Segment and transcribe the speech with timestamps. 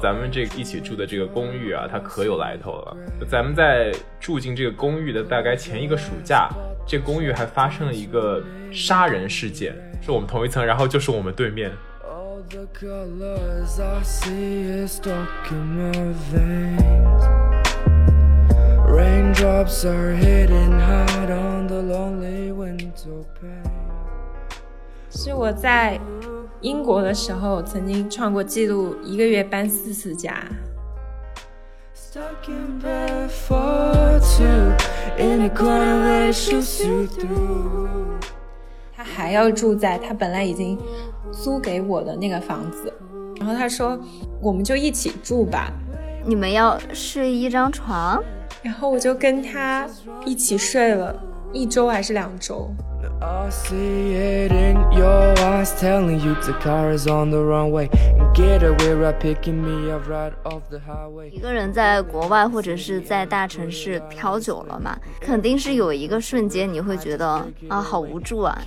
[0.00, 2.96] 咱们这一起住的这个公寓啊，它可有来头了。
[3.28, 6.48] 咱们在住进这个公寓的大概前一个暑假，
[6.86, 11.70] 这公寓还发生了一个杀人事件，是我们同一层，然后就是我们对面。
[25.10, 25.98] 是我在
[26.62, 30.42] 英国的时候曾经创过记录，一个月搬四次家。
[38.96, 40.78] 他还要住在他本来已经
[41.30, 42.92] 租给我的那个房子，
[43.38, 43.98] 然后他说
[44.40, 45.70] 我们就一起住吧。
[46.24, 48.22] 你们要睡一张床？
[48.62, 49.86] 然后我就跟他
[50.24, 51.14] 一起睡了
[51.52, 52.70] 一周还是两周。
[61.32, 67.26] 一个人在国外或者是在大城市漂久了嘛，肯定是有一个瞬间你会觉得
[67.68, 68.58] 啊，好无助啊。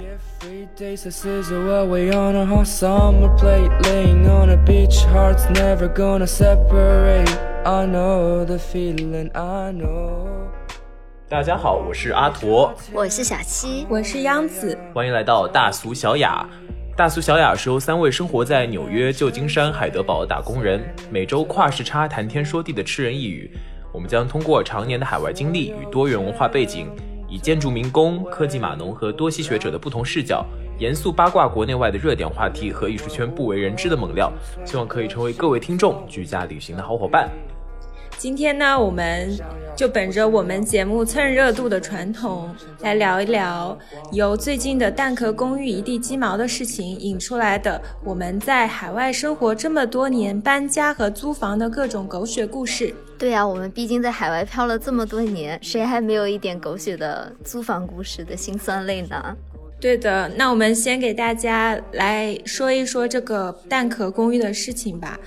[11.30, 16.44] 大家好，我是阿驼，我是小七，我是央子，欢迎来到大俗小雅。
[16.98, 23.56] 大俗小雅是由三位生活在纽约、旧金山、海德堡的打工人，每周跨时差谈天说地的吃人一语。
[23.94, 26.90] 我们将通过常年的海外经历与多元文化背景，
[27.30, 30.44] 以建筑民工、科技码农和多栖学者的不同视角，
[30.80, 34.34] 严肃八卦国内外的热点话题和艺术圈不为人知的猛料，
[34.66, 37.30] 希望可以成为各位听众居家旅行的好伙伴。
[38.20, 39.34] 今天呢，我们
[39.78, 43.80] 就本着我们节目蹭热度的传统，来聊一聊
[44.12, 52.94] 由最近的蛋壳公寓一地鸡毛的事情引出来的我们在海外生活这么多年搬家和租房的各种狗血故事。
[53.18, 59.38] 对呀，我们毕竟在海外漂了这么多年，谁还没有一点狗血的租房故事的辛酸泪呢？
[59.80, 65.18] 对的，那我们先给大家来说一说这个蛋壳公寓的事情吧。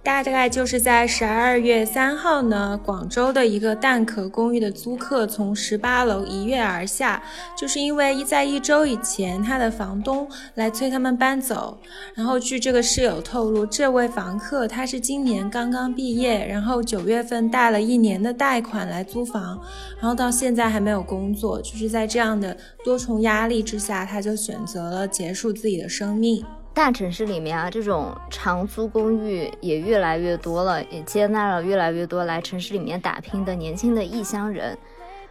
[0.00, 7.22] 大概就是在十二月三号呢，广州的一个蛋壳公寓的租客从十八楼一跃而下，
[7.56, 11.78] 就是因为一在一周以前，他的房东来催他们搬走。
[12.14, 19.60] 然后据这个室友透露，这位房客他是今年刚刚毕业，然后九月份贷了一年的贷款来租房，
[20.00, 26.44] 然后到现在还没有工作，就是在这样的多重压力之下，他就选择了结束自己的生命。
[26.78, 34.78] 大城市里面啊，这种长租公寓也越来越多了，也接纳了越来越多来城市里面打拼的年轻的异乡人。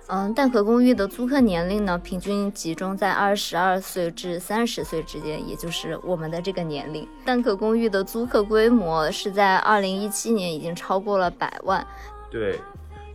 [0.07, 7.07] 嗯，蛋壳公寓的租客年龄呢，平均集中在二十二岁至三十岁之间，也就是我们的这个年龄。
[7.23, 11.87] 蛋壳公寓的租客规模是在二零一七年已经超过了百万。
[12.29, 12.59] 对，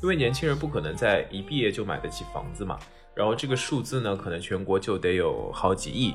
[0.03, 2.79] 因为年轻人不可能在一毕业就买得起房子嘛，
[3.15, 6.15] 然后这个数字呢，可能全国就得有好几亿。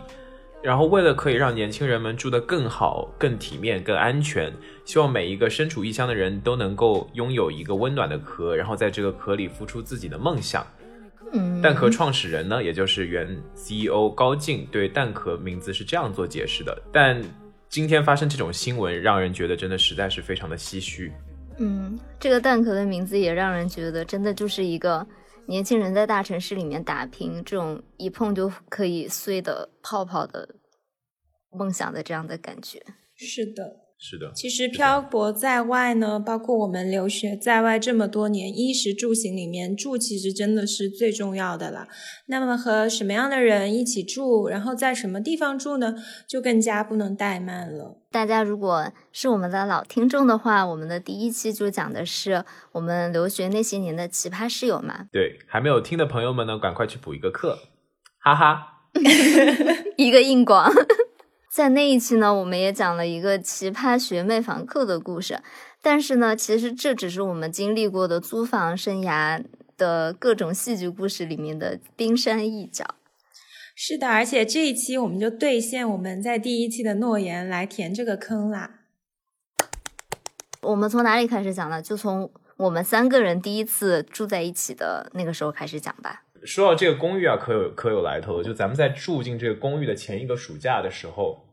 [0.63, 4.51] 然后，为了可以让年轻人们住得更好、更体面、更安全，
[4.84, 10.66] 希望每一个身处异乡的人都能够拥有一个温暖的壳，然后在这个壳里孵出自己的梦想。
[11.31, 16.78] 嗯，蛋壳创始人呢，也就是原 CEO 高进对蛋壳名字是这样做解释的。
[16.91, 17.22] 但
[17.69, 21.13] 今天发生这种新闻，让人觉得真的实在是非常的唏嘘。
[21.59, 25.06] 嗯，这个蛋壳的名字也让人觉得真的就是一个。
[25.47, 30.56] 年轻人在大城市里面打拼，这种一碰就可以碎的泡泡的
[31.50, 32.84] 梦想的这样的感觉，
[33.16, 33.87] 是的。
[34.00, 41.88] 是的，其实漂泊在外呢，包括我们留学在外这么多年，衣食住行里面住其实真的是最重要的了。
[42.28, 45.96] 那么和什么样的人一起住，然后在什么地方住呢，
[46.28, 47.97] 就更加不能怠慢了。
[48.12, 55.07] 大家如果是我们的老听众的话，我们的第一期就讲的是我们留学那些年的奇葩室友嘛。
[55.12, 57.57] 对，还没有听的朋友们呢，赶快去补一个课，
[58.19, 58.83] 哈哈，
[59.98, 60.72] 一个硬广。
[61.57, 65.42] 在那一期呢，我们也讲了一个奇葩学妹房客的故事，
[65.81, 69.44] 但是呢，其实这只是我们经历过的租房生涯
[69.75, 72.86] 的各种戏剧故事里面的冰山一角。
[73.75, 78.81] 是的，而且这一期我们就兑现我们在第一期的诺言，来填这个坑啦。
[80.62, 81.81] 我们从哪里开始讲呢？
[81.81, 86.21] 就从我们三个人第一次住在一起的那个时候开始讲吧。
[86.44, 88.44] 说到这个公寓啊，可有可有来头了。
[88.44, 91.47] 就咱们在住进这个公寓的前一个暑假的时候。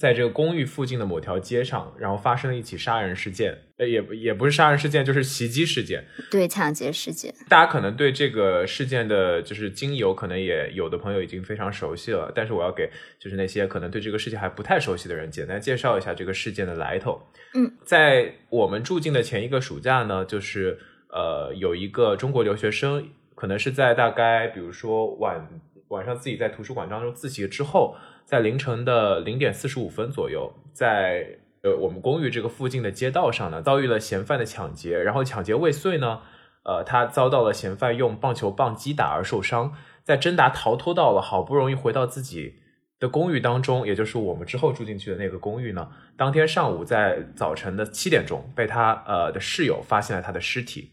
[0.00, 6.02] 在这个公寓附近的某条街上，然后发生了一起杀人事件，呃，也不也不是杀人事件，就是袭击事件。
[6.30, 7.34] 对，抢劫事件。
[7.50, 17.20] 大家可能对这个事件的就是经由，可能也有的朋友已经非常熟悉了，但是我要给就是那些可能对这个事件还不太熟悉的人，简单介绍一下这个事件的来头。
[17.52, 20.78] 嗯，在我们住进的前一个暑假呢，就是
[21.10, 25.46] 呃，有一个中国留学生，可能是在大概比如说晚
[25.88, 27.94] 晚上自己在图书馆当中自习之后。
[28.30, 34.96] 在凌晨的零点四十五分左右，在呃我们公寓这个附近的街道上呢，遭遇了嫌犯的抢劫。
[35.02, 36.20] 然后抢劫未遂呢，
[36.62, 39.72] 呃，他遭到了嫌犯用棒球棒击打而受伤。
[40.04, 42.54] 在挣扎逃脱到了好不容易回到自己
[43.00, 50.92] 的公寓当中，也就是我们之后住进去的那个公寓呢，当天上午在早晨的七点钟，被他呃的室友发现了他的尸体。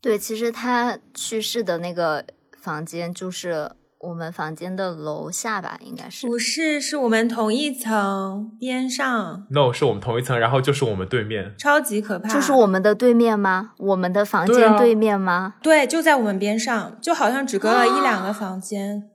[0.00, 2.24] 对，其实他去世的那个
[2.56, 3.72] 房间就是。
[4.00, 6.80] 我们房间的楼下吧，应该是不是？
[6.80, 9.46] 是我们同一层边上。
[9.50, 12.32] No，是我们同一层，然后就是我们对面，超级可怕。
[12.32, 13.72] 就是我们的对面吗？
[13.78, 15.56] 我们的房间对面吗？
[15.62, 19.10] 对，就在我们边上，就好像只隔了一两个房间。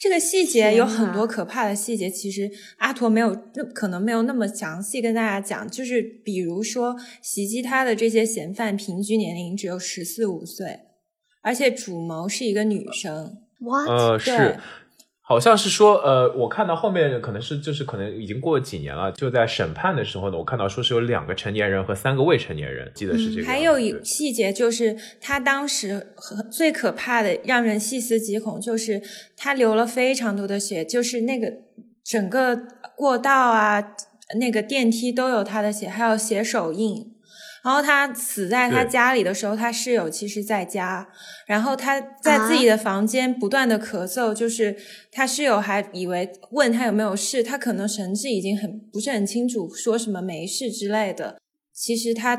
[0.00, 2.48] 这个细节有很多可怕的细节，其实
[2.78, 3.36] 阿驼没有，
[3.74, 5.68] 可能没有那么详细跟大家讲。
[5.68, 10.80] 就是比如说，袭击他的这些嫌犯平均年龄只有十四五岁，
[11.42, 13.38] 而且主谋是一个女生。
[13.88, 14.56] 呃，是，
[15.20, 23.46] 好像是说，呃，我看到后面可能是就是可能已经过了几年了，就在审判的时候呢，我看到说是有两个成年人和三个未成年人，记得是这个。
[23.46, 26.14] 还有一细节就是他当时
[26.50, 29.02] 最可怕的，让人细思极恐，就是
[29.36, 31.52] 他流了非常多的血，就是那个
[32.02, 32.56] 整个
[32.96, 33.94] 过道啊，
[34.38, 37.14] 那个电梯都有他的血，还有血手印。
[37.64, 41.08] 然后他死在他家里的时候，他室友其实在家。
[41.46, 44.76] 然后他在自己的房间不断的咳嗽，就是
[45.10, 51.38] 他室友还以为问他有没有事，他可能神志已经很不是很清楚，说什么没事之类的。
[51.72, 52.36] 其实他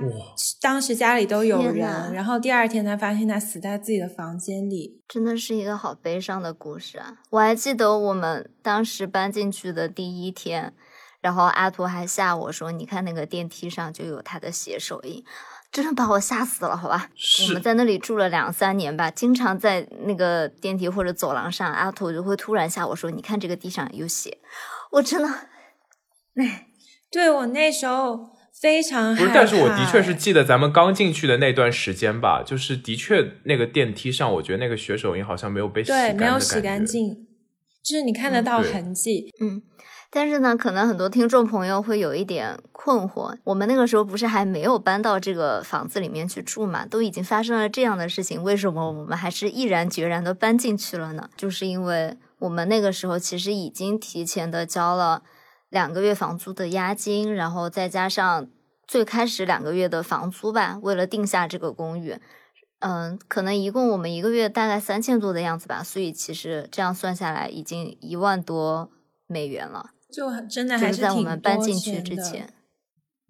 [0.61, 7.19] 当时家里都有人，然后第二天他发现他死在自己的房间里，真的是一个好悲伤的故事啊！
[7.29, 10.73] 我还记得我们当时搬进去的第一天。
[11.21, 15.21] 然后阿图还吓我说：“你看那个电梯上就有他的血手印，
[15.69, 17.09] 真的把我吓死了，好吧？
[17.47, 24.37] 我们在那里住了两三年吧，经常在那个电梯或者走廊上，阿图就会突然吓我说：‘你看这个地上有血。’
[24.93, 25.27] 我真的，
[26.35, 26.67] 哎，
[27.11, 28.29] 对我那时候
[28.61, 37.27] 非常不是，但是我的确是记得咱们刚进去的那段时间吧，就是的确那个电梯上，我觉得那个血手印好像没有被洗对，没有洗干净，
[37.83, 39.61] 就是你看得到痕迹，嗯。”
[40.11, 46.85] 但是呢，可能很多听众朋友会有一点困惑，我们那个时候不是还没有搬到这个房子里面去住嘛？
[46.85, 51.29] 都已经发生了这样的事情，为什么我们还是毅然决然的搬进去了呢？
[51.37, 55.21] 就是因为我们那个时候其实已经提前的交了
[55.69, 58.47] 两个月房租的押金，然后再加上
[58.87, 62.17] 最开始两个月的房租吧，为了定下这个公寓，
[62.79, 68.89] 嗯，可能一共我们一个月大概三千多的样子吧，所以其实这样算下来已经一万多
[69.27, 69.91] 美元了。
[70.11, 72.51] 就真的还是在我们搬进去之前，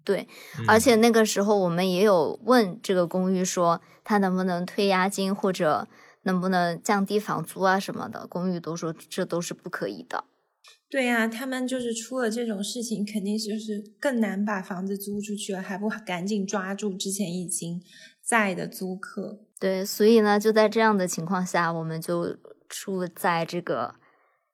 [0.02, 0.26] 对，
[0.66, 5.86] 而且那个时候我们也有问这个公寓说，他能不能退押金或者
[6.22, 10.24] 能不能降低房租啊什么的，公寓都说这都是不可以的。
[10.88, 17.82] 对呀，他们就是出了这种事情，肯定就是更难把房子租出去了，还不赶紧抓住之前已经
[18.24, 19.40] 在的租客。
[19.60, 23.99] 对，所以呢，就在这样的情况下，我们就住在这个。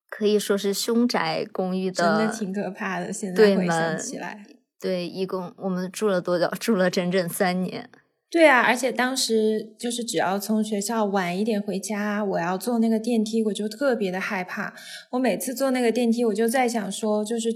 [0.08, 3.12] 可以说是凶宅公寓的，真的挺可怕的。
[3.12, 4.46] 现在回想起来，
[4.80, 6.48] 对，一共我们住了多久？
[6.58, 7.88] 住了整整三年。
[8.30, 14.74] 对啊，而且当时就是只要从学校晚一点回家，我要坐那个电梯，我就特别的害怕。
[15.10, 17.48] 我每次坐那个电梯，我就在想说，就是。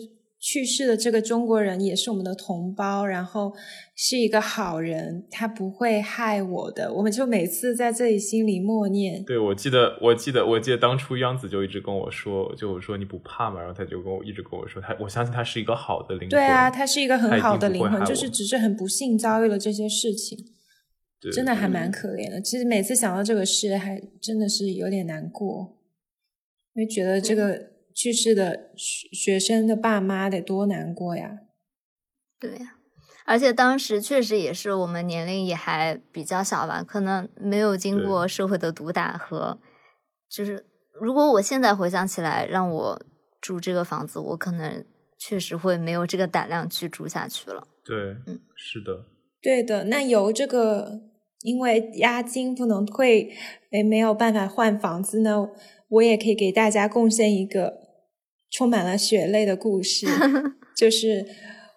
[0.43, 3.53] 去世的这个中国人也是我们的同胞，然后
[3.95, 6.91] 是一个好人，他不会害我的。
[6.95, 9.23] 我们就每次在这里心里默念。
[9.25, 13.61] 对，我记得，我记得，我记得当初央子就一直跟我说，就我说你不怕嘛？
[13.61, 16.31] 然后他就跟我一直跟我说，他我相信他是一个好的灵魂。
[16.31, 20.39] 对啊，他是一个很好的灵魂，就是只是很不幸遭遇了这些事情，
[21.35, 22.41] 真的还蛮可怜的。
[22.41, 25.77] 其实每次想到这个事，还真的是有点难过，
[26.73, 27.69] 因为觉得这个。
[27.95, 31.39] 去世的学学生的爸妈得多难过呀！
[32.39, 32.77] 对呀，
[33.27, 39.59] 而且当时确实也是我们年龄也还比较小吧，可能没有经过社会的毒打和，
[40.29, 40.65] 就是
[41.01, 43.03] 如果我现在回想起来让我
[43.41, 44.85] 住这个房子，我可能
[45.19, 47.67] 确实会没有这个胆量去住下去了。
[47.85, 49.05] 对，嗯，是的，
[49.43, 49.85] 对的。
[49.85, 51.01] 那由这个
[51.43, 53.35] 因为押金不能退，
[53.71, 55.49] 哎，没有办法换房子呢，
[55.91, 57.91] 我也可以给大家贡献一个。
[58.53, 60.09] 充满了血泪的故事，
[60.77, 61.25] 就是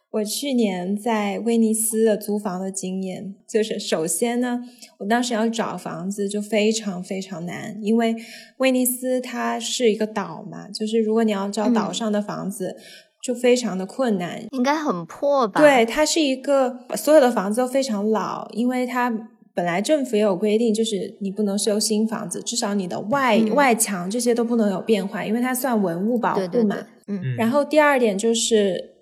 [0.10, 4.60] 我去年在威尼斯的租房的经验，就是首先呢，
[4.98, 8.16] 我当时要找房子就非常非常难，因为
[8.58, 12.76] 威尼斯它是一个岛嘛，就是如果你要找岛上的房子。
[13.24, 15.62] 就非常的困难，应该很破吧？
[15.62, 19.10] 对，它是一个所有的房子都非常老，因为它
[19.54, 26.88] 本来政府也有规定，就是你不能修新房子，至少你的外外墙这些都不能有变化，因为它算文物保护嘛。
[27.08, 27.36] 嗯。
[27.38, 28.96] 然后第二点就是，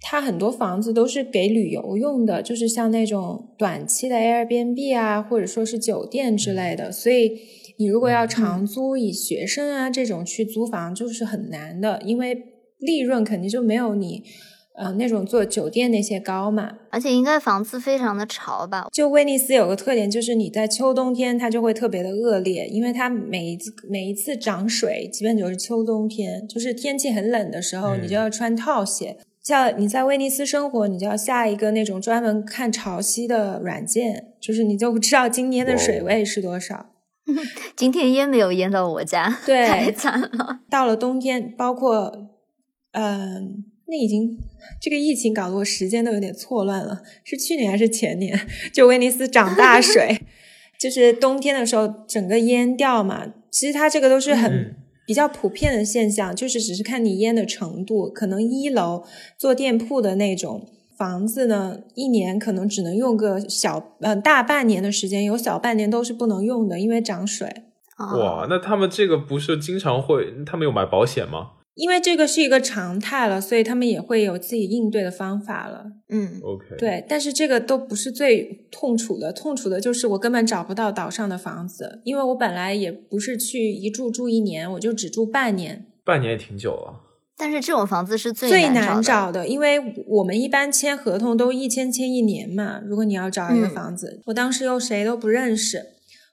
[0.00, 7.38] 它很多房子都是给旅游用的，就是像那种短期的 Airbnb 啊，或者说是酒店之类的，所以
[7.78, 12.48] 你如果要长租，以学生啊这种去租房，就是很难的，因为。
[12.84, 14.24] 利润肯定就没有你，
[14.74, 16.72] 呃，那种做酒店那些高嘛。
[16.90, 18.88] 而且应该房子非常的潮吧？
[18.92, 29.18] 就威尼斯有个特点，就是你在秋冬天它就会特别的恶劣，因为它每一次每一次涨水，基本就是秋冬天，就是天气很冷的时候，你就要穿套鞋。
[29.42, 36.86] 像你在威尼斯生活，你就要下一个那种专门看潮汐的软件，就是你就知道今天的水位是多少。
[37.76, 40.60] 今天淹没有淹到我家，对， 太惨了。
[40.70, 42.30] 到了冬天，包括。
[42.94, 44.38] 嗯，那已经
[44.80, 48.40] 这个疫情搞得我时间都有点错乱了，是去年还是前年？
[48.72, 50.18] 就威尼斯涨大水，
[50.80, 53.34] 就是冬天的时候整个淹掉嘛。
[53.50, 54.74] 其实它这个都是很
[55.06, 58.08] 比较普遍的现象，就是只是看你淹的程度。
[58.08, 59.04] 可能一楼
[59.36, 67.46] 做店铺的那种房子呢，一年可能只能用个小呃大半年的时间，有小半年都是不能用的，因为涨水。
[67.98, 70.32] 哇，那他们这个不是经常会？
[70.46, 71.50] 他们有买保险吗？
[71.74, 75.86] 因为这个是一个常态了，所以他们也会有自己应对的方法了。
[76.10, 85.86] 嗯，OK，对，但是这个都不是最痛楚的，痛楚的就是我根本找不到岛上的房子，因为我本来也不是去一住住一年，我就只住半年。
[86.04, 87.00] 半年也挺久了。
[87.38, 92.82] 但是这种房子是最最难找的，因为我们一般签合同都一签签一年嘛。
[92.84, 95.82] 如果你要找一个房子，我当时又谁都不认识，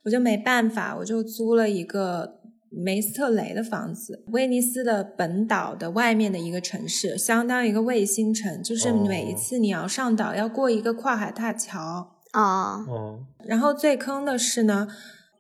[0.04, 2.39] 我就没办法，我就租了一个。
[2.72, 12.86] 梅斯特雷的房子，威尼斯的本岛的外面的一个城市，相当于一个卫星城，就是每一次你要上岛要过一个跨海大桥啊。
[12.86, 13.26] 哦。
[13.46, 14.88] 然后最坑的是呢，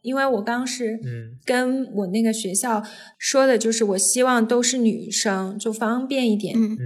[0.01, 1.00] 因为我当时
[1.45, 2.83] 跟我那个学校
[3.17, 6.55] 说的就是我希望都是女生，就方便一点。
[6.57, 6.77] 嗯嗯。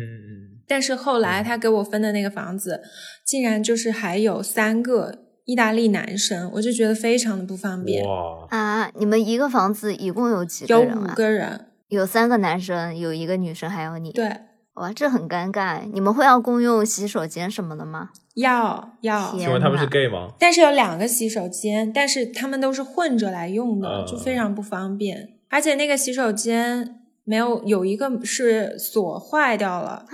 [0.68, 2.82] 但是后来他给我分的那个房子，
[3.26, 5.23] 竟然就是还有三个。
[5.46, 8.06] 意大利男生，我就觉得非常的不方便。
[8.06, 8.92] 哇啊！
[8.96, 10.96] 你们一个房子一共有几个人？
[10.96, 14.12] 有五个人，有三个男生，有一个女生，还有你。
[14.12, 14.38] 对，
[14.76, 15.82] 哇，这很尴尬。
[15.94, 18.12] 你们会要共用洗手间什么的吗？
[18.36, 19.32] 要要。
[19.38, 20.30] 请问他们是 gay 吗？
[20.40, 25.34] 但是有两个洗手间，但是他们都是混着来用的，就非常不方便。
[25.50, 30.06] 而且那个洗手间没有有一个是锁坏掉了。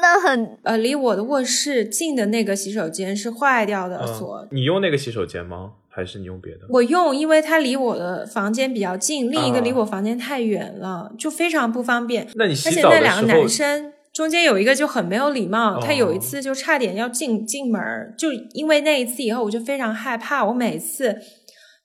[0.00, 4.46] 那很呃，离我的卧室近的那个洗手间是坏掉的锁。
[4.50, 5.72] 你用那个洗手间吗？
[5.88, 6.60] 还是你用别的？
[6.68, 12.28] 我用，因为它离我的房间比较近，另一个离我房间太远了，就非常不方便。
[12.34, 21.16] 那你洗澡的时候，而且那两个男生中间有一个就很没有礼貌，他有一次就差点要进进门，就因为那一次以后，我就非常害怕，我每次。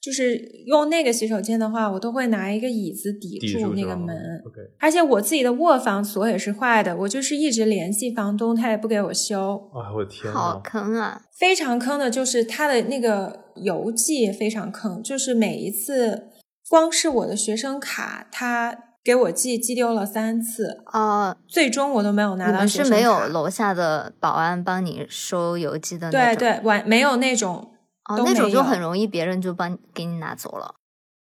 [0.03, 4.43] 就是用那个洗手间的话，我都会拿一个椅子抵住那个门。
[4.77, 9.55] 而且我自己的卧房锁也是坏的，我就是一直联系房东，他也不给我修。
[9.73, 10.29] 啊，我的天！
[10.33, 11.21] 好坑啊！
[11.39, 16.27] 非常坑的，就是他的那个邮寄也非常坑，就是每一次，
[16.67, 22.67] 光是我的学生卡，他给我寄寄丢了三次啊，最终我都没有拿到。
[22.67, 26.11] 是没有楼下的保安帮你收邮寄的？
[26.11, 27.69] 对对，完没有那种。
[28.05, 30.75] 哦，那种就很容易，别人就帮给你拿走了。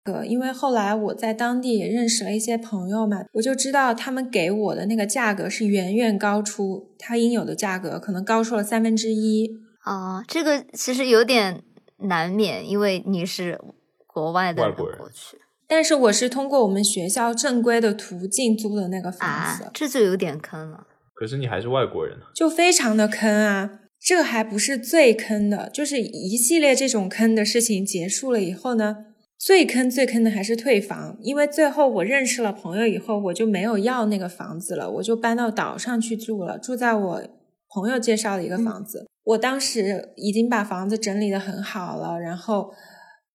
[0.05, 9.59] 呃，因为后来我在当地也认识了一些朋友嘛，我就知道他们给我的那个价格是远远高出他应有的价格，可能高出了三分之一。
[9.83, 11.61] 啊，这个其实有点
[11.97, 13.61] 难免，因为你是
[14.07, 15.37] 国外的人过去。
[15.67, 20.87] 但是我是通过我们学校正规的途径租的那个房子，这就有点坑了。
[21.13, 23.80] 可是你还是外国人就非常的坑啊。
[24.03, 29.05] 这还不是最坑的，就是一系列这种坑的事情结束了以后呢，
[29.37, 37.21] 最坑最坑的还是退房，因为最后我认识了朋友以后，我就没有要那个房子了，我就搬到岛上去住了，住在我
[37.69, 39.07] 朋友介绍的一个房子。
[39.23, 42.73] 我当时已经把房子整理的很好了，然后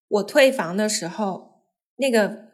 [0.08, 1.62] 我退房的时候，
[1.98, 2.45] 那个。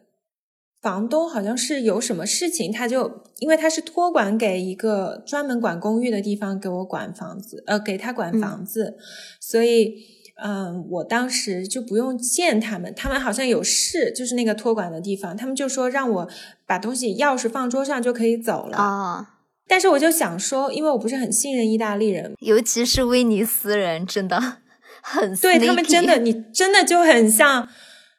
[0.83, 8.97] 房东好像是有什么事情，他就因为他是托管给一个专门管公寓的地方给我管房子，呃，给他管房子，
[9.41, 9.95] 所以，
[10.43, 16.29] 嗯，我当时就不用见他们，他们好像有事，就是那个托管的地方，他们就说让我
[16.67, 19.29] 把东西钥匙放桌上就可以走了啊。
[19.69, 24.59] 但是我就想说，因为我不是很信任意大利人，尤其是威尼斯人，真的
[25.01, 27.69] 很对他们真的，你真的就很像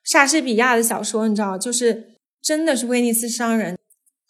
[0.05, 2.12] 莎士比亚的小说，你知道，就是
[2.43, 3.77] 真的是威尼斯商人。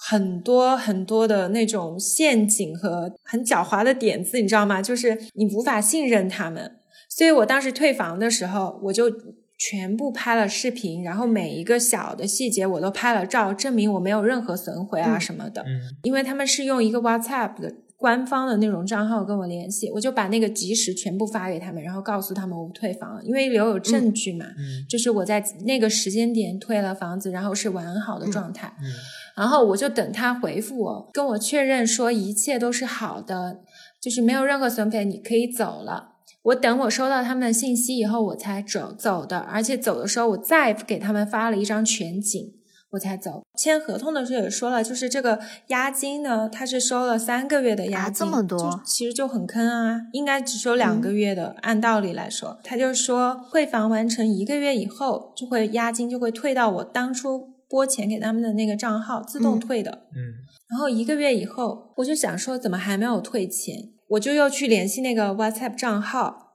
[0.05, 4.81] 很多很多的那种陷阱和很狡猾的点子，你知道吗？
[4.81, 6.75] 就是你无法信任他们，
[7.09, 9.09] 所以我当时退房的时候，我就
[9.57, 15.61] 全部拍了视频，然后每一个小的细节我都拍了照，证明我没有任何损毁啊什么的。
[15.61, 24.45] 嗯，因为他们是用一个 WhatsApp 的官方的那种账号跟我联系，我就把那个及时全部发给他们，然后告诉他们我退房了，因为留有证据嘛。
[24.57, 28.75] 嗯，就是我在那个时间点退了房子，然后是完好的状态。
[28.81, 28.91] 嗯。
[29.37, 33.61] 然后我就等他回复我，跟我确认说一切都是好的，
[34.01, 36.09] 就是没有任何损费，你可以走了。
[36.41, 39.37] 我等我收到他们的信息以后，我才走走的。
[39.37, 42.51] 而且走的时候，我再给他们发了一张全景，
[42.93, 43.43] 我才走。
[43.57, 51.55] 签合同的时候也说了，就是这个押金呢，他是收了三个月的押金，这么多，其实就很坑啊，应该只收两个月的。
[51.61, 57.51] 按道理来说，他就说退房完成一个月以后，就会押金就会退到我当初。
[57.69, 66.53] 拨钱给他们的那个账号自动退的，嗯，然后一个月以后，我就想说怎么还没有退钱，我就又去联系那个 WhatsApp 账号，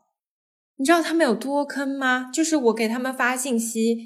[0.76, 2.30] 你知道他们有多坑吗？
[2.32, 3.96] 就是我给他们发信息，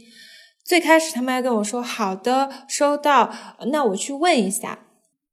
[0.64, 3.32] 最开始他们还跟我说好的收到，
[3.66, 4.78] 那我去问一下，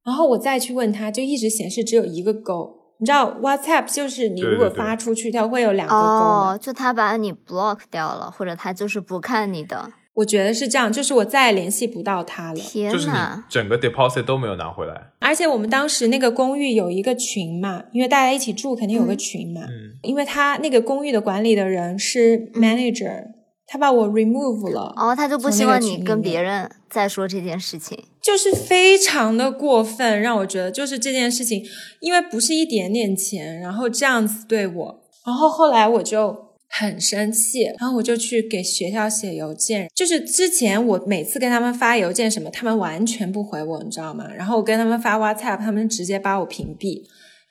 [0.04, 9.92] 然后我再去问他，就一直显示只有一个勾，你知道 WhatsApp 就是你如果发出去，它会有两个勾，哦，就他把你 block 掉了，或者他就是不看你的。
[10.16, 12.60] 我觉得是这样，就是我再也联系不到他了。
[12.60, 13.14] 天就是你
[13.48, 15.12] 整个 deposit 都没有拿回来。
[15.20, 19.62] 而且我们当时那个公寓有一个群嘛，因为大家一起住，肯定有个群嘛。
[19.62, 19.98] 嗯。
[20.02, 23.28] 因为他那个公寓的管理的人是 manager，
[23.70, 24.94] 他把我 remove 了。
[24.98, 31.64] 哦，他就不希望你跟别人再说这件事情，就是非常的过分，让我觉得就是这件事情，
[32.00, 36.50] 因为不是一点点钱，然后这样子对我，然后后来我就。
[36.72, 39.90] 很生气，然后我就去给学校写邮件。
[39.96, 44.32] 就是之前我每次跟他们发邮件什么，他们完全不回我，你知道吗？
[44.32, 47.02] 然后我跟他们发 WhatsApp，他们直接把我屏蔽。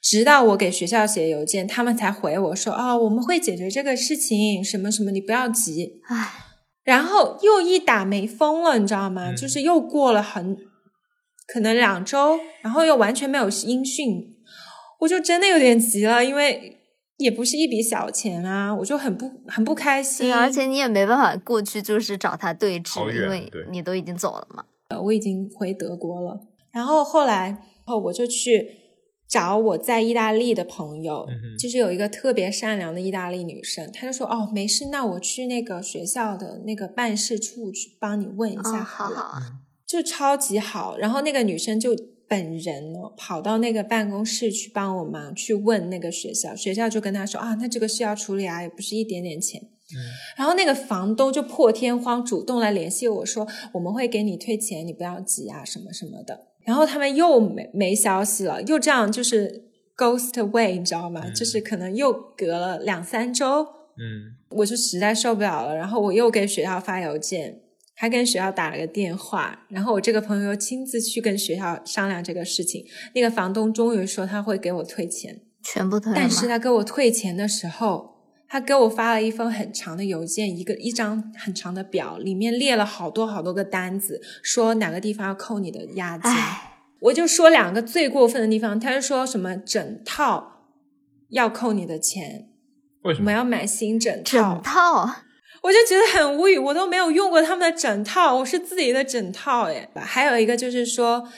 [0.02, 6.32] 直到我给学校写邮件，他们才回我说：“哦，我们会解决这个事情，什么什么，你不要急。”唉，
[6.84, 9.32] 然后又一打没风了，你知道吗？
[9.34, 10.56] 就是又过了很
[11.46, 14.37] 可能两周，然后又完全没有音讯，
[15.00, 16.74] 我就真的有点急了，因为。
[17.18, 20.32] 也不是一笔小钱啊，我就很不很不开心。
[20.32, 24.64] 而且你也没办法过去，就是找他对质，因为你都已经走了嘛。
[25.02, 26.38] 我已经回德国了，
[26.70, 28.68] 然后后来后我就去
[29.28, 31.26] 找我在意大利的朋友，
[31.58, 39.40] 就是有一个特别善良的意大利女生，她就说：“哦，没事，那我去那个学校的那个办事处去帮你问一下。”好好，
[39.86, 40.96] 就超级好。
[40.96, 41.94] 然后那个女生就。
[42.30, 49.58] 本人呢，跑到那个办公室去帮我忙，去问那个学校，学校就跟她说啊，那这个需要处理啊，也不是一点点钱。
[49.62, 49.96] 嗯，
[50.36, 56.47] 然后那个房东就破天荒主动来联系我说，我们会给你退钱，你不要急啊，什么什么的。
[56.68, 59.64] 然后他们又没没消息了，又这样就是
[59.96, 61.31] ghost away，你知道吗？
[61.31, 63.62] 就是可能又隔了两三周。
[63.96, 67.61] 嗯，我就实在受不了了，然后我又给学校发邮件。
[68.00, 72.85] 还跟学校打了个电话，然后我这个朋友亲自去跟学校商量这个事情。
[73.12, 76.12] 那个房东终于说他会给我退钱，全部退。
[76.14, 78.17] 但是他给我退钱的时候，
[78.48, 86.32] 他给我发了一封很长的邮件，一个一张很长的表，里面列了好多好多个单子，说哪个地方要扣你的押金。
[87.00, 90.64] 我就说两个最过分的地方，他就说什么整套
[91.28, 92.48] 要扣你的钱，
[93.02, 94.30] 为什么我要买新枕套？
[94.30, 95.11] 整套。
[95.61, 99.88] 我就觉得很无语，我都没有用过他们的整套，我是自己的整套哎。
[99.96, 101.28] 还有一个就是说，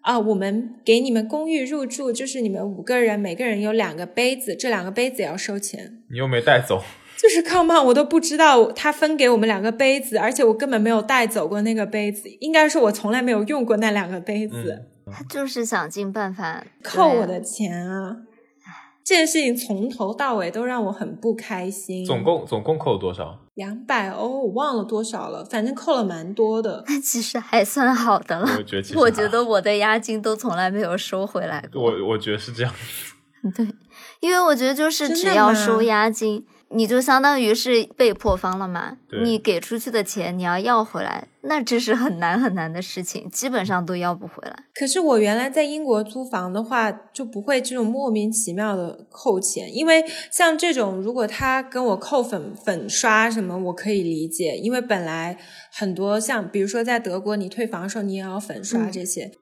[0.00, 6.02] 啊，我们给你们公寓入住，就是你们五个人，每个人有两个杯子，这两个杯子也要收钱。
[6.10, 6.82] 你又没带走，
[7.18, 14.86] 就是 come on，我都不知道他分给我们两个杯子，而且我根本没有带走过那个杯子，应该是我从来没有用过那两个杯子。
[15.10, 18.14] 他就是想尽办法扣我的钱啊！
[19.08, 22.04] 这件事情从头到尾都让我很不开心。
[22.04, 23.38] 总共总共扣了多少？
[23.54, 26.84] 两百欧，我忘了多少了，反正扣了蛮多的。
[26.86, 28.46] 那其实还算好的了。
[28.58, 31.84] 我觉得，我觉得我的押金都从来没有收回来过。
[31.84, 32.70] 我我觉得是这样。
[33.56, 33.66] 对，
[34.20, 36.44] 因为我觉得就是只要收押金。
[36.70, 38.98] 你就相当于是被破方了嘛？
[39.24, 44.64] 你给出去的钱你要要回来，那这是很难很难的事情，基本上都要不回来。
[44.74, 55.38] 可是我原来在英国租房的话，就不会这种莫名其妙的扣钱，因为像这种如果他跟我扣粉粉刷什么，我可以理解，因为本来
[55.72, 59.32] 很多像比如说在德国你退房的时候你也要粉刷这些。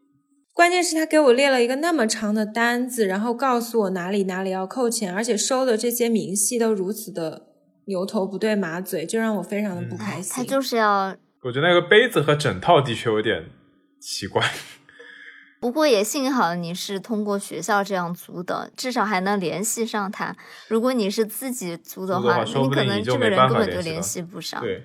[0.57, 7.49] 关键是他给我列了一个那么长的单子，然后告诉我哪里哪里要扣钱，而且收的这些明细都如此的
[7.85, 10.33] 牛头不对马嘴，就让我非常的不开心。
[10.35, 11.15] 他就是要，
[11.45, 13.51] 我觉得那个杯子和枕套的确有点
[14.01, 14.43] 奇怪。
[15.61, 20.35] 不过也幸好你是通过学校这样租的，至少还能联系上他。
[20.69, 24.63] 如果你是自己租的话，你可能这个人根本就联系不上。
[24.63, 24.83] 对，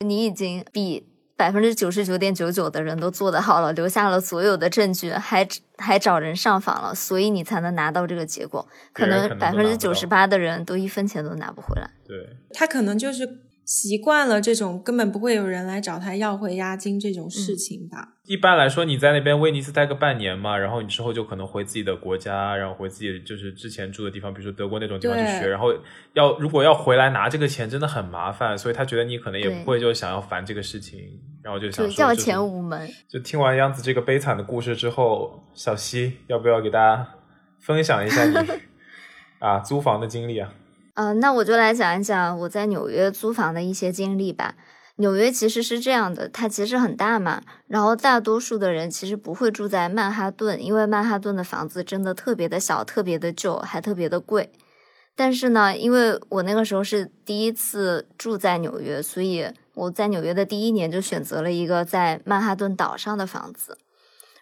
[0.00, 1.10] 你已经比。
[1.36, 5.46] 百分之九十九点九九的人都做得好了，留下了所有的证据，还
[5.78, 8.66] 还找人上访了，所以你才能拿到这个结果。
[8.92, 11.90] 可能百分之九十八的人都一分钱都拿不回来。
[12.06, 13.26] 对，他可能就是
[13.64, 18.10] 习惯了这种根本不会有人来找他要回押金这种事情吧。
[18.24, 25.48] 一般来说，你在那边威尼斯待个半年嘛，然后你之后就可能回自己的国家，然后回自己就是之前住的地方，比如说德国那种地方去学。
[25.48, 25.74] 然后
[26.14, 31.00] 要如果要回来拿这个钱，真的很麻烦，所以他觉得你可能也不会就想要烦这个事情，
[31.42, 32.88] 然后就想叫钱无门。
[33.08, 37.06] 就听完央子这个悲惨的故事之后，小西要不要给大家
[37.60, 38.36] 分享一下你
[39.40, 40.52] 啊租房的经历啊？
[40.94, 44.54] 嗯，那我就来讲一讲我在纽约租房的一些经历吧。
[44.96, 54.52] 纽约其实是这样的，它其实很大嘛，然后大多数的人其实不会住在曼哈顿，因为曼哈顿的房子真的特别的小，特别的旧，还特别的贵。
[55.16, 63.76] 但是呢，因为我那个时候是第一次住在纽约，所以我在纽约的第一年就选择了一个在曼哈顿岛上的房子。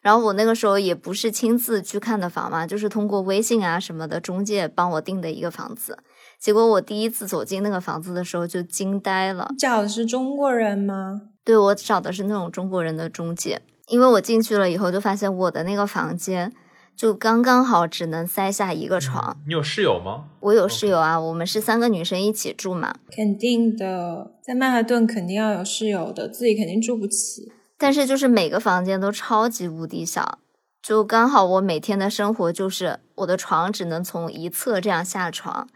[0.03, 5.97] 然后我那个时候也不是亲自去看的房嘛，就是通过微信啊什么的中介帮我订的一个房子。
[6.43, 9.55] 结果我第一次走进那个房子的时候就惊呆了。
[9.57, 11.23] 找的是中国人吗？
[11.45, 13.63] 对，我找的是那种中国人的中介。
[13.87, 16.53] 因为我进去了以后就发现我的那个房间
[16.97, 19.37] 就刚刚好只能塞下一个床。
[19.47, 20.25] 你有室友吗？
[20.41, 22.93] 我有室友啊，我们是三个女生一起住嘛。
[23.15, 27.53] 肯定的，在曼哈顿肯定要有室友的，自己肯定住不起。
[27.79, 30.41] 但是就是每个房间都超级无敌小，
[30.83, 35.69] 就刚好我每天的生活就是我的床只能从一侧这样下床。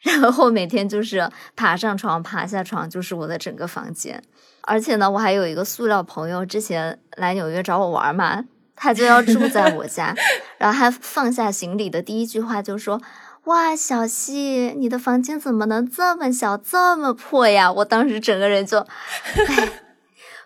[0.00, 4.22] 然后每天就是爬上床，爬下床，就是我的整个房间。
[4.62, 8.44] 而且呢，我还有一个塑料朋友，之前来纽约找我玩嘛，
[8.76, 10.14] 他就要住在我家。
[10.58, 13.00] 然后他放下行李的第一句话就说
[13.44, 19.68] ：“哇，小西，你的房间怎么能这么小，这么破呀？”我当时整个人就，哎，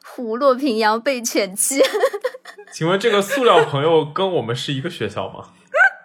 [0.05, 1.81] 虎落平阳被犬欺。
[2.73, 5.51] 请问这个塑料朋友跟我们是一个学校吗？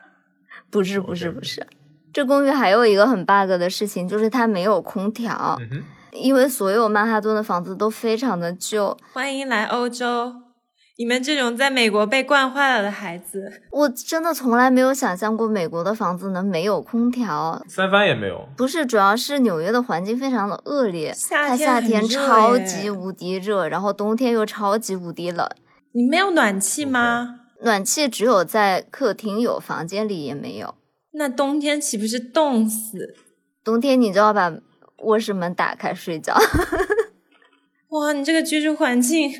[0.70, 1.66] 不是，不是，不是。
[2.14, 5.58] 这公寓还有一个很 bug 的事情，就是它没有空调，
[6.12, 8.96] 因为所有曼哈顿的房子都非常的旧。
[9.12, 10.32] 欢迎来欧洲，
[11.00, 18.48] 你们这种在美国被惯坏了的孩子，我真的从来没有想象过美国的房子能没有空调，三番也没有。
[18.56, 25.50] 不是，主要是纽约的环境非常的恶劣，它夏天超级无敌热，然后冬天又超级无敌冷。
[25.94, 27.40] 你没有暖气吗？
[27.64, 30.76] 暖气只有在客厅有，房间里也没有。
[31.14, 33.16] 那冬天岂不是冻死？
[33.64, 34.52] 冬天你就要把
[35.04, 36.36] 卧室门打开睡觉。
[37.90, 39.32] 哇，你这个居住环境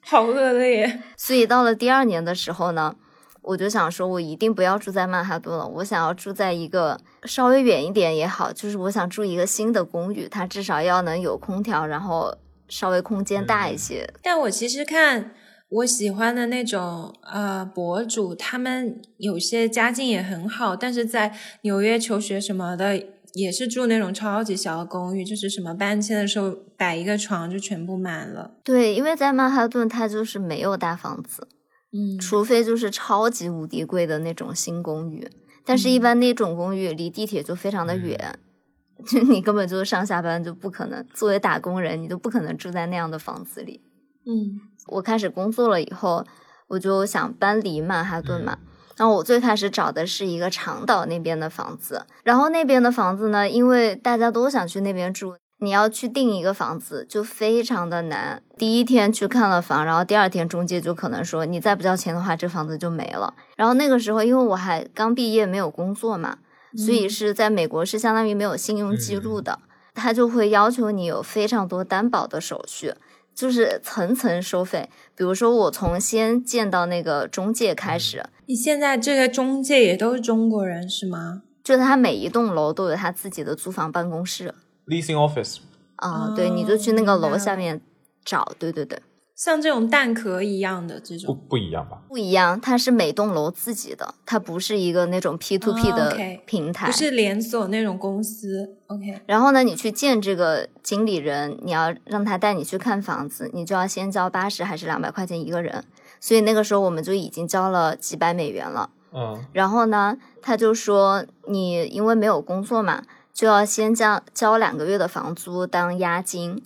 [0.00, 1.00] 好恶劣。
[1.16, 2.96] 所以到了第二年的时候呢，
[3.42, 12.36] 我就想说，我一定不要住在曼哈顿了，我想要住在一个稍微远一点也好，就是我想住一个新的公寓，它至少要能有空调，然后
[12.68, 14.12] 稍微空间大一些。
[14.22, 15.32] 但我其实看。
[15.70, 23.00] 我喜欢的那种呃博主，他们有些家境也很好，但是在纽约求学什么的，
[23.34, 28.50] 也是住那种超级小的公寓，就是什么搬迁的时候摆一个床就全部满了。
[28.64, 31.46] 对，因为在曼哈顿它就是没有大房子，
[31.92, 35.30] 嗯，除非就是超级无敌贵的那种新公寓，
[35.64, 38.36] 但是一般那种公寓离地铁就非常的远，
[39.06, 43.80] 就你根本就上下班就不可能，作为打工人你都不可能住在那样的房子里，
[44.26, 44.60] 嗯。
[44.90, 46.24] 我开始工作了以后，
[46.68, 48.58] 我就想搬离曼哈顿嘛。
[48.96, 52.04] 然后我最开始找的是一个长岛那边的房子。
[52.22, 58.42] 然后那边的房子呢，因为大家都想去那边住，你要去订一个房子就非常的难。
[58.58, 63.32] 第一天去看了房，然后第二天中介就可能说你再不交钱的话，这房子就没了。
[63.56, 66.36] 然后那个时候，因为我还刚毕业没有工作嘛，
[66.76, 69.60] 所以是在美国是相当于没有信用记录的，
[69.94, 72.92] 他就会要求你有非常多担保的手续。
[73.40, 78.22] 就是层层收费，比如说我从先见到那个中介开始。
[78.44, 81.40] 你现在这个中介也都是中国人是吗？
[81.64, 84.54] 就是他每一栋楼都有他自己的租房办公室
[84.88, 85.56] ，leasing office。
[85.96, 87.80] 啊，对，你就去那个楼下面
[88.22, 88.52] 找。
[88.58, 89.00] 对对对。
[89.40, 92.02] 像这种蛋壳一样的这种不不一样吧？
[92.10, 96.84] 不一样，它是每栋楼自己的，它不是一个那种 P to P 哦的平台。
[96.88, 98.76] 不是连锁那种公司。
[98.88, 105.82] OK，然后呢，你去见这个经理人，你要让他带你去看房子，你就要先交八十还是两百块钱一个人。
[106.20, 108.90] 所以那个时候我们就已经交了几百美元了。
[109.14, 116.62] 嗯然后呢，他就说你因为没有工作嘛，就要先交交两个月的房租当押金，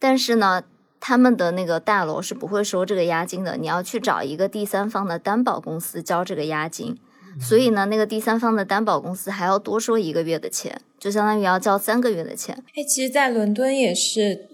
[0.00, 0.64] 但是呢，
[1.08, 6.98] 他们的那个大楼是不会收这个押金的，你要去找一个第三方的担保公司交这个押金。
[7.40, 12.60] 所以呢，那个第三方的担保公司还要多收一个月的钱，就相当于要交三个月的钱。
[12.74, 14.48] 哎，其实，在伦敦也是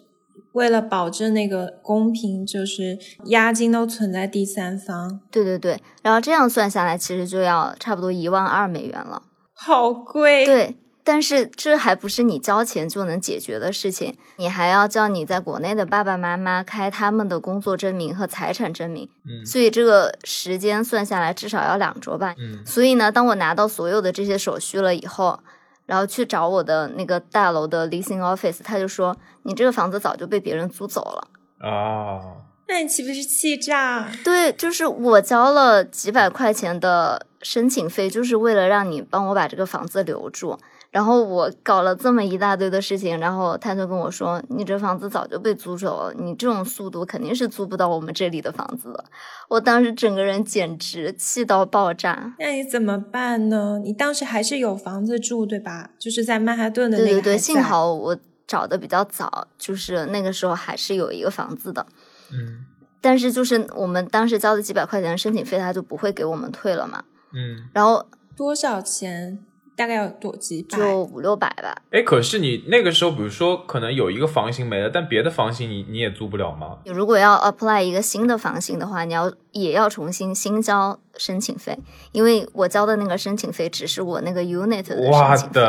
[0.52, 9.22] 为了保证那个公平，就是押金都存在第三方，对对对，然后这样算下来，其实就要差不多一万二美元了。
[9.54, 10.44] 好贵。
[10.44, 22.34] 对，但是这还不是你交钱就能解决的事情，你还要叫你在国内的爸爸妈妈开他们的工作证明和财产证明，嗯所以这个时间算下来至少要两周吧。
[22.38, 25.40] 嗯所以呢，当我拿到所有的这些手续了以后，
[25.86, 31.68] 然后去找我的那个大楼的 leasing office，他就说你这个房子早就被别人租走了。
[31.68, 32.20] 啊，
[32.68, 34.08] 那你岂不是气炸？
[34.22, 40.56] 对，就是我交了几百块钱的申请费，就是为了让你帮我把这个房子留住。
[40.92, 49.04] 然后我搞了这么一大堆的事情，然后他就跟我说：“你这房子早就被租走了，你这种速度肯定是租不到我们这里的房子的。”
[49.48, 52.34] 我当时整个人简直气到爆炸。
[52.38, 53.80] 那你怎么办呢？
[53.82, 55.90] 你当时还是有房子住对吧？
[55.98, 61.86] 就是在曼哈顿的那对对对，幸好我找的比较早，就是那个时候还是有一个房子的。
[62.30, 62.66] 嗯
[63.00, 67.02] 但是就是我们当时交的几百块钱申请费，他就不会给我们退了嘛。
[67.32, 69.40] 嗯，然后多少钱？
[69.82, 70.78] 大概要多几百？
[70.78, 71.74] 就五六百吧。
[71.90, 76.78] 哎，可是你那个时候，比如说可能有一个房型没了，但别的房型你你也租不了吗？
[76.84, 81.76] 你如果要 apply 一个新的房型的话，你要也要重新新交申请费，
[82.12, 85.60] 因为我交的那个申请费只是我那个 unit 的申请费！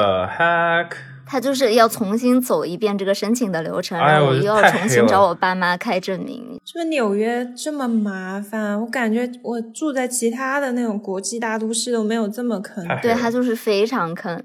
[1.26, 6.60] 他就是要重新走一遍这个申请的流程，哎然后又要重新找我爸妈开证明。
[6.66, 8.80] 是不是纽约这么麻烦？
[8.80, 12.86] 我感觉我住在其他的那种国际大都市都没有这么坑。
[13.02, 14.44] 对，他就是非常坑。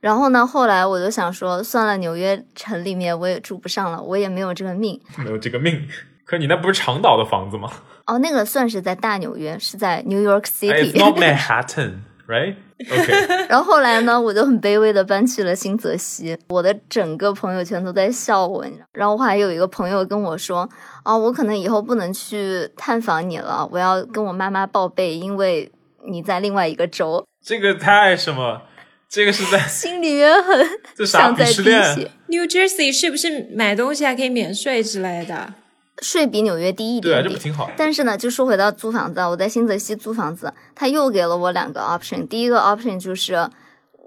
[0.00, 5.00] 然后呢，后来我就想说，算了，纽约城里面我也住不上了，我也没有这个命。
[5.16, 5.88] 没有这个命。
[6.24, 7.70] 可你那不是长岛的房子吗
[8.06, 10.92] 哦，那个算是在大纽约，是在 New York 哎 City。
[10.92, 12.54] ？It's not Manhattan, right?
[12.90, 18.64] OK，然后后来呢，我就很卑微的搬去了新泽西，我的整个朋友圈都在笑我。
[18.64, 20.68] 你知道然后我还有一个朋友跟我说，
[21.02, 25.70] 啊，我可能以后不能去探访你了，我要跟我妈妈报备，因为
[26.08, 28.62] 你在另外一个州，这个太什么？
[29.08, 32.10] 这个是在 心里面很这啥鄙像在滴视链血。
[32.26, 35.54] New Jersey 是不是买东西还可以免税之类的？
[36.02, 37.32] 税比纽约低一对啊，点点。
[37.32, 37.70] 这不挺好？
[37.76, 42.26] 但是呢，就说回到租房子啊，我在新泽西租房子，他又给了我两个 option。
[42.28, 43.48] 第一个 option 就是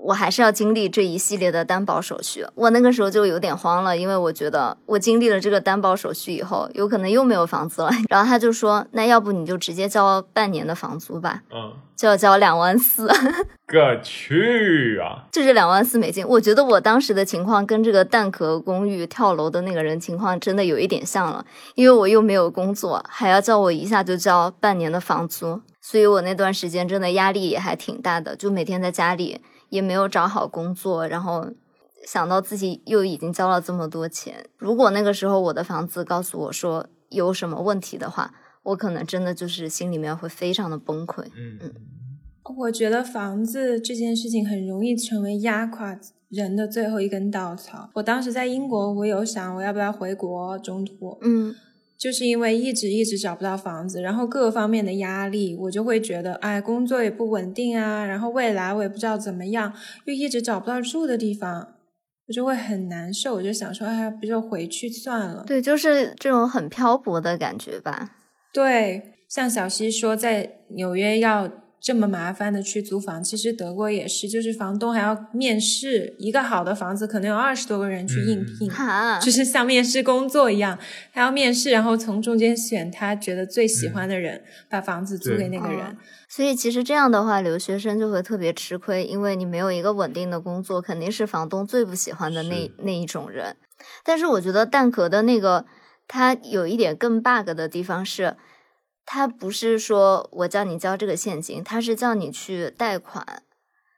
[0.01, 2.45] 我还是要经历这一系列的担保手续。
[2.55, 7.91] 我那个时候就有点慌了，因为我觉得我经历了这个担保手续以后，有可能又没有房子了。
[8.09, 13.07] 然后他就说，那要不你就直接交半年的房租吧，嗯，就要交两万四。
[13.67, 15.29] 个去啊！
[15.31, 16.27] 就是两万四美金。
[16.27, 31.47] 我觉得我当时的情况跟这个蛋壳公寓跳楼的那个人情况真的有一点像了，因为我又没有工作，还要叫我一下就交半年的房租，所以我那段时间真的压力也还挺大的，就每天在家里也没有找好工作，然后。
[32.05, 41.25] 想到自己又已经交了这么多钱，如果那个时候我的房子告诉我说有什么问题的话，我可能真的就是心里面会非常的崩溃。
[41.35, 41.73] 嗯，
[42.57, 47.89] 我觉得房子这件事情很容易成为压垮人的最后一根稻草。
[47.95, 51.53] 我当时在英国，我有想我要不要回国中途，嗯，
[51.99, 59.73] 就是因为一直一直找不到房子，然后各个方面的压力，我就会觉得，哎，工作也不稳定啊，然后未来我也不知道怎么样，
[60.05, 61.75] 又一直找不到住的地方，
[62.27, 63.35] 我就会很难受。
[63.35, 65.43] 我就想说，哎，不就回去算了。
[65.45, 68.15] 对，就是这种很漂泊的感觉吧。
[68.53, 80.77] 对，像小溪说，在纽约要这么麻烦的去租房，其实德国也是，就是房东还要面试，一个好的房子可能有二十多个人去应聘，哈， 就是像面试工作一样，
[81.13, 85.85] 他要面试，然后从中间选他觉得最喜欢的人，把房子租给那个人。
[85.85, 85.95] 哦。
[86.27, 93.55] 所以其实这样的话，留学生就会特别吃亏，因为你没有一个稳定的工作，肯定是房东最不喜欢的那那一种人。
[94.03, 95.65] 但是我觉得蛋壳的那个，
[96.07, 98.35] 它有一点更 bug 的地方是，
[99.11, 103.41] 他不是说我叫你交这个现金，他是叫你去贷款。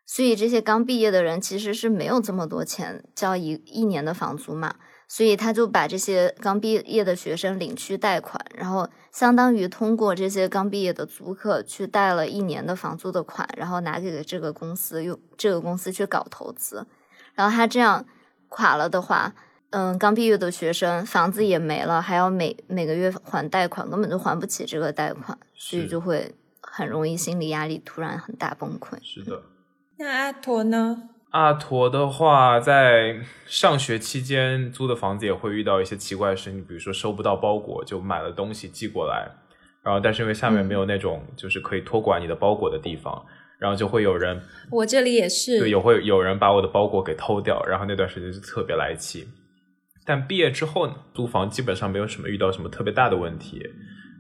[0.06, 4.76] 所以这些刚毕业的人其实是没有这么多钱交一一年的房租嘛，
[5.10, 16.88] 所以他就把这些刚毕业的学生领去贷款，然后相当于通过这些刚毕业的租客去贷了一年的房租的款，然后拿给了这个公司，用这个公司去搞投资。
[17.34, 18.06] 然后他这样
[18.48, 19.34] 垮了的话，
[19.72, 28.98] 嗯，刚毕业的学生房子也没了，还要每每个月还贷款，根本就还不起这个贷款，所以就会很容易心理压力突然很大崩溃。
[29.02, 29.42] 是的。
[29.98, 31.10] 那阿驼呢？
[31.30, 39.32] 阿驼的话，在上学期间租的房子也会遇到一些奇怪的事情，比如说收不到包裹，就买了东西寄过来，
[39.82, 43.26] 然后但是因为下面没有那种就是可以托管你的包裹的地方，
[43.58, 49.26] 然后就会有人，我这里也是，对，有会有人把我的包裹给偷掉，然后那段时间就特别来气。
[50.06, 53.70] 但毕业之后呢，租房基本上没有什么遇到什么特别大的问题。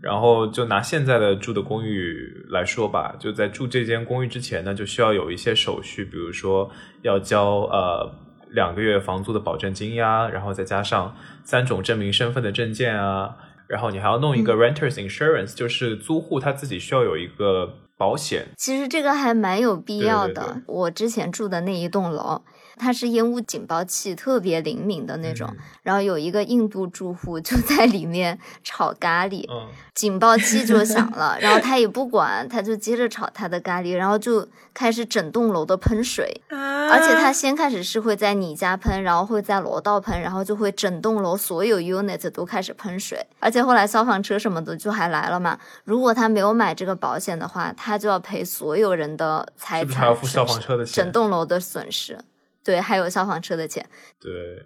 [0.01, 6.71] 然后就拿现在的住的公寓来说吧，就在住这间公寓之前呢，就需要有一些手续，比如说
[7.03, 8.11] 要交呃
[8.49, 13.35] 两个月房租的保证金呀，然后再加上三种证明身份的证件啊，
[13.67, 18.47] 然后你还要弄一个 renters insurance，就是租户他自己需要有一个保险。
[18.57, 20.63] 其实这个还蛮有必要的。
[20.65, 22.41] 我之前住的那一栋楼。
[22.81, 25.47] 它是烟雾警报器特别灵敏的那种，
[25.83, 29.47] 然后有一个印度住户就在里面炒咖喱，
[29.93, 52.17] 警报器就响了，然后他也不管，他就接着炒他的咖喱，然后就开始整栋楼的喷水，而且他先开始是会在你家喷，然后会在楼道喷，然后就会整栋楼所有 unit 都开始喷水，而且后来消防车什么的就还来了嘛，如果他没有买这个保险的话，他就要赔所有人的财产，还要付消防车的钱，整栋楼的损失。
[52.63, 53.85] 对，还有消防车的钱。
[54.19, 54.63] 对，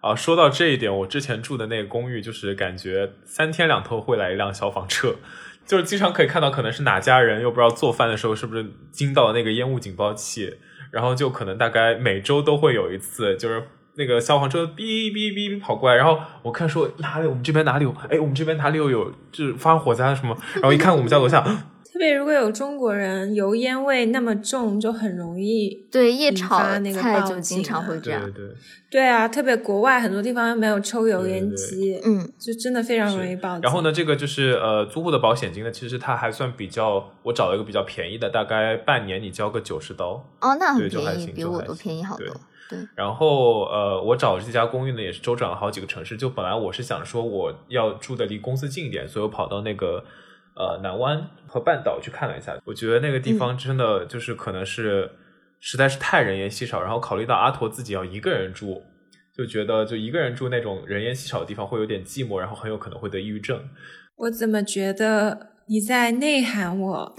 [0.00, 5.16] 啊，说到这一点，我之前住的那个公寓，就是感觉三天两头会来一辆消防车，
[5.66, 10.58] 就是经常可以看到，可能是哪家人又不知道做饭的时候是不是惊到了那个烟雾警报器，
[10.90, 13.62] 然后就可能大概每周都会有一次，就是
[13.94, 21.42] 那个消防车哔哔哔哔跑过来，然后我看说哪里我们这边哪里有，哎，我们这边哪里又有就是发火灾什么，然后一看我们家楼下。
[21.94, 28.20] 特别如果有中国人，油烟味那么重，就很容易对夜炒菜就经常会这样。
[28.20, 28.54] 对对
[28.90, 33.60] 对啊，特别国外很多地方又没有抽油烟机，嗯，就真的非常容易爆警。
[33.62, 40.28] 然后呢，这个就是呃，租户的保险金呢，其实它还算比较，我找了一个比较便宜的，大概半年你交个九十刀。
[40.40, 42.26] 哦，那很便宜，比我都便宜好多。
[42.68, 42.76] 对。
[42.96, 46.16] 然后呃，我找这家公寓呢，也是周转了好几个城市。
[46.16, 50.04] 就本来我是想说我要住的离公司近一点，所以我跑到那个。
[50.56, 55.10] 呃，南湾和半岛去看了一下，我觉得那个地方真的就是可能是
[55.60, 58.82] 实在是太人烟稀少，然后考虑到阿驼自己要一个人住，
[59.36, 63.68] 就觉得就一个人住那种人烟稀少的地方会有点寂寞，然后很有可能会得抑郁症。
[64.16, 67.14] 我怎么觉得你在内涵我？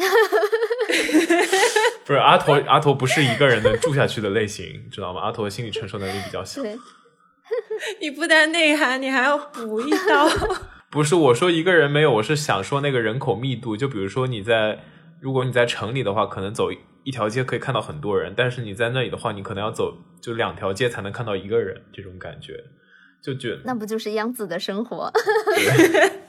[2.06, 5.22] 不是阿驼，阿驼不是一个人能住下去的类型，知道吗？
[5.22, 6.62] 阿驼的心理承受能力比较小。
[8.00, 10.30] 你不但内涵，你还要补一刀。
[10.96, 13.76] 不是我说一个人没有，我是想说那个人口密度。
[13.76, 14.80] 就比如说你在，
[15.20, 16.70] 如果你在城里的话，可能走
[17.04, 22.64] 一条街可以看到很多人，但是你在那里的话，你可能要走就两条街才能看到一个人，这种感觉
[23.22, 25.12] 就觉得那不就是央子的生活？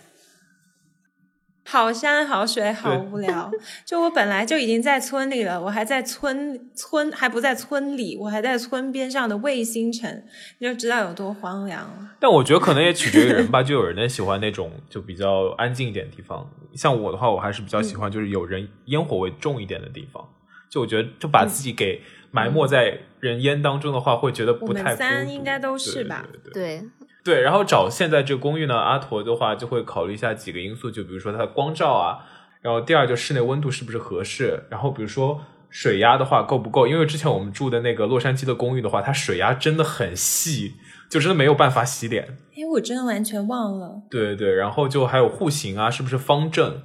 [1.67, 3.51] 好山好水好无聊，
[3.85, 10.23] 就我本来就已经在村里了，我还在村村还不在村里，我还在村边上的卫星城，
[10.59, 12.11] 你就知道有多荒凉了。
[12.21, 20.25] 但我觉得可能也取决于人吧，就有人喜欢那种就比较安静一点的地方，像我的话，我还是比较喜欢就是有人烟火味重一点的地方。
[20.69, 22.03] 就我觉得就把自己给
[22.33, 24.81] 埋没在人烟当中的话，会觉得不太。
[24.83, 26.27] 我们三应该都是吧？
[26.53, 26.53] 对。
[26.53, 26.89] 对，
[27.35, 32.25] 然后找现在这个公寓呢，阿驼的话就会考虑一下几个因素，就比如说它的光照啊，
[32.61, 40.75] 然后第二就室内温度是不是合适，然后比如说水压的话够不够，因为之前我们住的那个洛杉矶的公寓的话，它水压真的很细，
[41.11, 42.37] 就真的没有办法洗脸。
[42.57, 44.03] 哎，我真的完全忘了。
[44.11, 46.83] 对对对，然后就还有户型啊，是不是方正？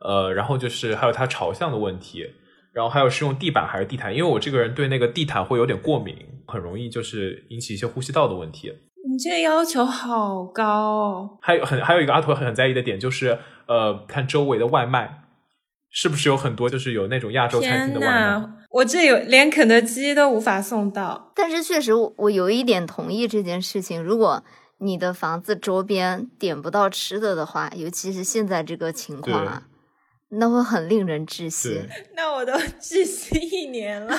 [0.00, 2.24] 呃，然后就是还有它朝向的问题，
[2.72, 8.72] 然后还有是用地板还是地毯，因为我这个人对那个地毯会有点过敏，很容易就是引起一些呼吸道的问题。
[9.08, 11.38] 你这个要求好高哦！
[11.40, 15.22] 还有很还有一个阿驼很在意的点就是，呃，看周围的外卖
[15.88, 18.50] 是不是有很多就是有那种亚洲餐厅的外卖。
[18.70, 21.32] 我这有连肯德基都无法送到。
[21.34, 24.00] 但是确实，我有一点同意这件事情。
[24.00, 24.44] 如果
[24.78, 29.62] 你的房子周边点不到吃的的话，尤其是现在这个情况啊，
[30.28, 31.82] 那会很令人窒息。
[32.14, 34.14] 那我都窒息一年了，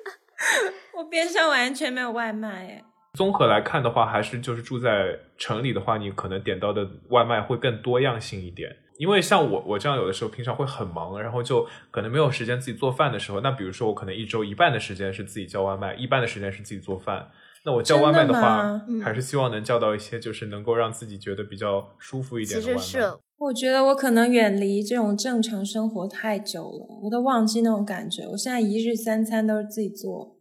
[0.96, 2.84] 我边上完全没有外卖哎。
[3.14, 8.76] 综合来看的话，还是就是住在城里的话，你可能点到的外卖会更多样性一点。
[8.98, 17.28] 因为像我，我这样有的时候平常会很忙，然后就可能没有时间自己做饭的时候，那比如说我可能一周一半的时间是自己叫外卖，一半的时间是自己做饭。
[17.64, 22.78] 那我叫外卖的话还是希望能叫到一些就是能够让自己觉得比较舒服一点的外卖。
[22.80, 28.26] 其实是我觉得我可能远离这种正常生活太久了，我都忘记那种感觉。
[28.28, 30.37] 我现在一日三餐都是自己做，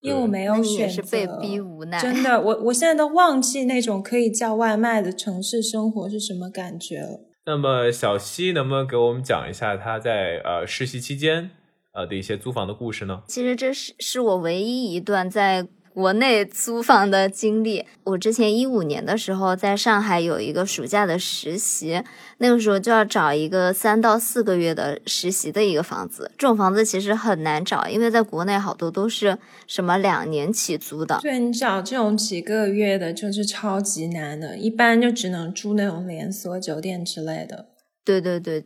[0.00, 0.94] 因为我没有选择。
[0.94, 2.00] 是被逼无奈。
[2.00, 7.20] 真的，我我现在都忘记那种可以叫外卖的城市生活是什么感觉了。
[7.46, 11.50] 那么小西能不能给我们讲一下他在呃实习期间
[11.92, 13.22] 呃的一些租房的故事呢？
[13.26, 17.84] 其实这是是我唯一一段在国内租房的经历。
[18.04, 22.02] 我之前一五年的时候在上海有一个暑假的实习，
[22.38, 26.30] 那个时候就要找一个三到四个月的实习的一个房子。
[26.38, 29.36] 这种房子其实很难找，因为在国内好多都是
[29.66, 31.18] 什么两年起租的。
[31.20, 37.66] 对你找这种几个月的，就是超级难的，一般就只能住那种连锁酒店之类的。
[38.04, 38.64] 对对对，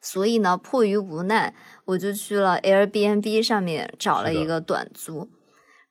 [0.00, 1.54] 所以呢，迫于无奈，
[1.86, 5.28] 我就去了 Airbnb 上面找了一个短租。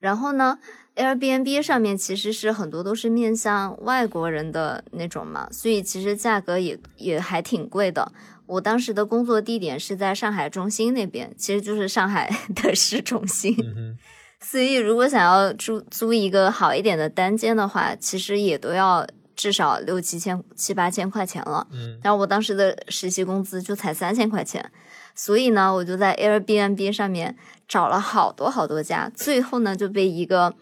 [0.05, 0.59] 然后呢
[0.95, 8.11] ，Airbnb 上面其实是很多都是面向外国人的那种嘛，所以其实价格也也还挺贵的。
[8.45, 13.55] 我当时的工作地点是在上海中心那边，其实就是上海 的市中心。
[13.59, 13.97] 嗯，
[14.39, 21.65] 所以如果想要租租一个好一点的单间的话，其实也都要至少六七千、七八千块钱了。
[21.71, 24.71] 嗯，然后我当时的实习工资就才三千块钱，
[25.15, 27.35] 所以呢，我就在 Airbnb 上面
[27.67, 30.53] 找了好多好多家，最后呢就被一个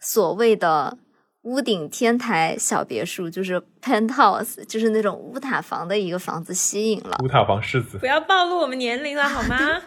[0.00, 0.98] 所谓的
[1.42, 7.16] 屋顶天台小别墅，就是 penthouse，就是那种乌塔房的一个房子吸引了。
[7.22, 9.58] 乌塔房世子不要暴露我们年龄了好吗？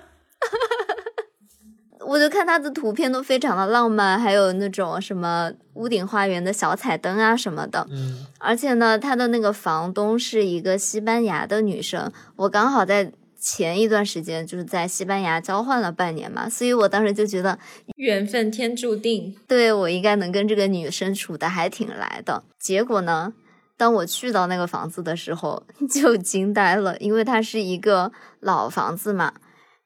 [2.03, 7.85] 我就看他的图片都非常的浪漫，还有那种什么屋顶花园的小彩灯啊什么的。
[7.91, 13.11] 嗯，而且呢，他的那个房东是一个西班牙的女生，我刚好在
[13.41, 17.57] 前一段时间就是在西班牙交换了半年嘛，所以我当时就觉得，
[17.95, 19.35] 缘分天注定。
[19.47, 22.43] 对我应该能跟这个女生处的还挺来的。
[22.59, 23.33] 结果呢，
[23.75, 29.33] 当我去到那个房子的时候， 就惊呆了，因为它是一个老房子嘛，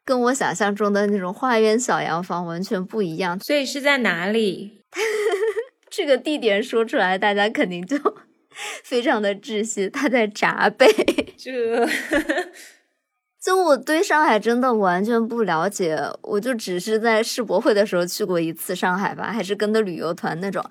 [0.04, 3.40] 跟我想象中的那种花园小洋房完全不一样。
[3.40, 4.82] 所以是在哪里？
[5.90, 7.98] 这个地点说出来，大家肯定就
[8.84, 9.90] 非常的窒息。
[9.90, 10.86] 它在闸北。
[11.38, 11.88] 这
[13.46, 20.66] 就我对上海真的完全不了解，我就只是在世博会的时候去过一次上海吧，还是跟的旅游团那种，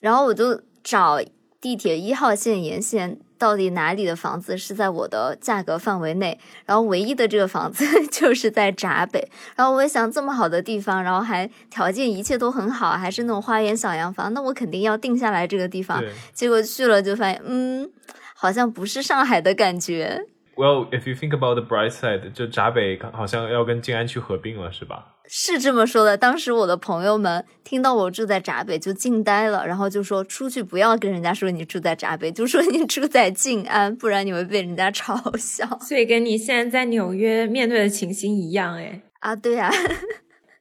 [0.00, 1.20] 然后我就找
[1.60, 16.02] 地铁一号线沿线到底哪里的房子是在我的价格范围内，然后唯一的这个房子 就是在闸北，然后我也想这么好的地方，然后还条件一切都很好，还是那种花园小洋房，那我肯定要定下来这个地方，
[16.32, 17.90] 结果去了就发现，嗯，
[18.34, 20.24] 好像不是上海的感觉。
[20.56, 25.16] Well, if you think about the bright side，就闸北好像要跟静安区合并了，是吧？
[25.26, 39.34] 是这么说的，当时我的朋友们听到我住在闸北就惊呆了，然后就说出去不要跟人家说你住在闸北，就说你住在静安，不然你会被人家嘲笑所以跟你现在在纽约面对的情形一样，哎啊。
[39.34, 39.72] 对呀、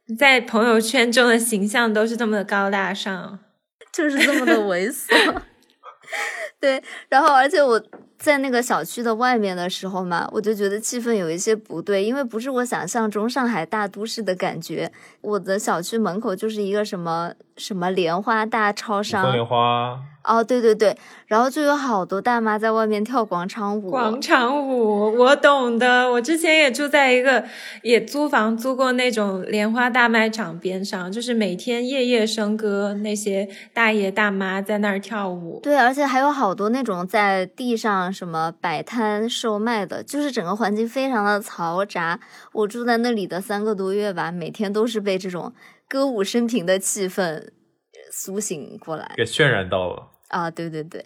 [0.07, 3.39] 你 在朋友圈中的形象都是这么的高大上。
[3.91, 5.13] 就是这么的猥琐。
[6.63, 7.77] 对，然后而且我
[8.17, 14.89] 在那个小区的外面的时候嘛，我就觉得气氛有一些不对，因为不是我想象中上海大都市的感觉。
[15.19, 20.97] 我的小区门口就是一个什么什么莲花大超商，莲花，哦，对对对，
[21.27, 23.89] 然后就有好多大妈在外面跳广场舞。
[23.89, 26.09] 广场舞，我懂的。
[26.11, 27.43] 我之前也住在一个
[27.81, 35.59] 也租房租过那种莲花大卖场边上，就是每天夜夜笙歌，那些大爷大妈在那儿跳舞。
[35.61, 42.19] 对，而且还有好多那种在地上什么摆摊售卖的，就是整个环境非常的嘈杂。
[42.53, 45.53] 我住在那里的三个多月吧，每天都是被这种
[45.89, 47.49] 歌舞升平的气氛
[48.09, 50.12] 苏醒过来给渲染到了。
[50.33, 50.49] 啊！
[50.49, 51.05] 对对对，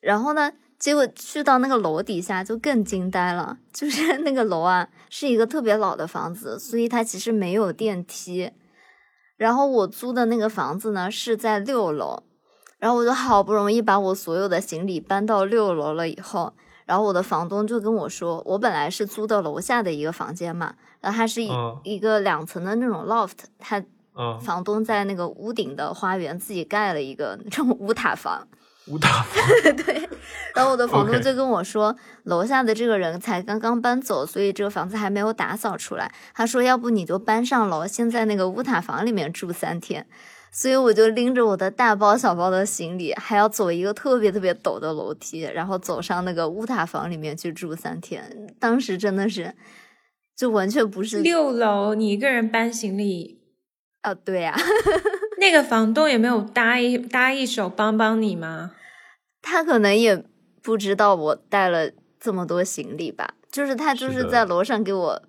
[0.00, 8.52] 然后呢，结果去到那个楼底下就更惊呆了，就是 那个楼啊是一个特别老的房子，所以它其实没有电梯。
[9.36, 12.22] 然后我租的那个房子呢是在六楼，
[12.78, 16.54] 然后我就好不容易把我所有的行李搬到六楼了以后，
[16.86, 23.82] 然后我的房东就跟我说，我本来是租的楼下的一个房间嘛，然后它是一、嗯一个两层的那种 loft，它
[24.18, 28.46] 嗯，房东在那个屋顶的花园自己盖了一个那种乌塔房。
[28.88, 29.42] 乌塔房，
[30.54, 36.12] 然后我的房东就跟我说楼下的这个人才刚刚搬走，所以这个房子还没有打扫出来。
[36.34, 40.06] 他说，要不你就搬上楼，先在那个乌塔房里面住三天。
[40.52, 48.54] 所以我就拎着我的大包小包的行李，还要走一个特别特别陡的楼梯，然后走上那个乌塔房里面去住三天。
[48.60, 49.54] 当时真的是，
[50.36, 53.40] 就完全不是六楼，你一个人搬行李，
[54.04, 54.54] 啊，对呀、
[55.38, 58.72] 那个房东也没有搭一搭一手帮帮你吗？
[59.40, 60.22] 他可能也
[60.62, 61.90] 不知道我带了
[62.20, 65.22] 这么多行李吧，就是他就是在楼上给我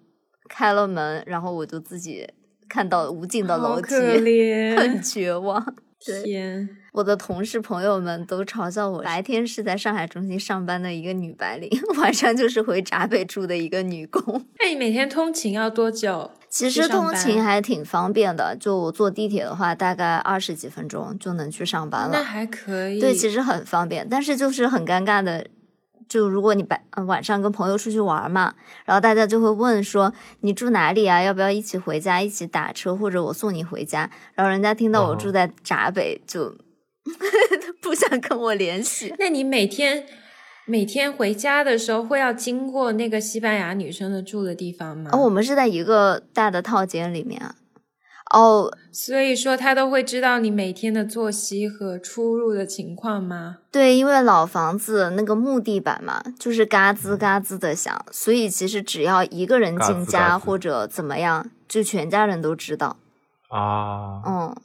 [0.50, 2.28] 开了门，然后我就自己
[2.68, 5.76] 看到无尽的楼梯，可怜很，绝望。
[6.24, 14.46] 天，我的同事朋友们都嘲笑我，白天是在上海中心上班的一个女白领， 晚上就是回闸北住的一个女工。
[14.60, 16.30] 那你每天通勤要多久？
[16.56, 22.12] 其实通勤还挺方便的，就我坐地铁的话，大概二十几分钟就能去上班了。
[22.14, 22.98] 那还可以。
[22.98, 25.46] 对，其实很方便，但是就是很尴尬的，
[26.08, 28.54] 就如果你白、呃、晚上跟朋友出去玩嘛，
[28.86, 31.22] 然后大家就会问说你住哪里啊？
[31.22, 34.10] 要不要一起回家，一起打车，或者我送你回家？
[34.34, 36.56] 然后人家听到我哦住在闸北，就
[37.82, 39.14] 不想跟我联系。
[39.20, 40.06] 那你每天
[40.66, 45.12] 每天回家的时候会要经过那个西班牙女生的住的地方吗？
[45.14, 47.56] 哦，我们是在一个大的套间里面啊。
[48.34, 53.58] 哦，所以说他都会知道你每天的作息和出入的情况吗？
[53.72, 62.98] 对，因为老房子那个木地板嘛，就是嘎吱嘎吱的响，所以其实只要一个人进家或者怎么样，就全家人都知道。
[63.50, 64.56] 啊，嗯，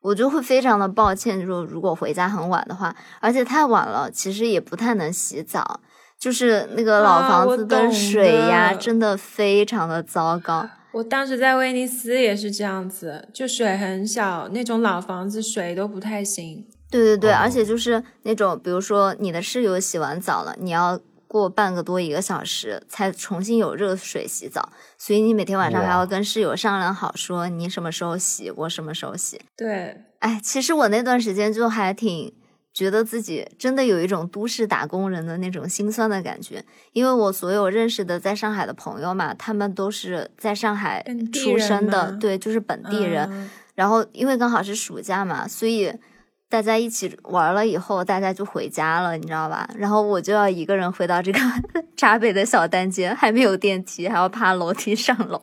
[0.00, 5.80] 我就会非常的抱歉，就如果回家很晚的话，而且太晚了，其实也不太能洗澡，
[6.18, 10.68] 就是那个老房子的水呀，的真的非常的糟糕。
[10.92, 16.66] 我当时在威尼斯也是这样子，就水很小，那种老房子水都不太行。
[16.90, 20.98] 对对对，哦而且就是那种，比如说你的室友洗完澡了，你要
[21.28, 29.40] 过半个多一个小时才重新有热水洗澡，所以你每天晚上还要跟室友商量好，说你什么时候洗，我什么时候洗。
[29.56, 32.32] 对，哎，其实我那段时间就还挺
[32.72, 43.28] 觉得自己真的有一种都市打工人的那种心酸的感觉，因为我所有认识的在上海的朋友嘛，他们都是在上海出生的，对，就是本地人。
[43.30, 45.92] 嗯然后因为刚好是暑假嘛，所以
[46.48, 49.68] 大家一起玩了以后，大家就回家了，你知道吧？
[49.76, 51.40] 然后我就要一个人回到这个
[51.96, 55.40] 闸北的小单间，还没有电梯，还要爬楼梯上楼。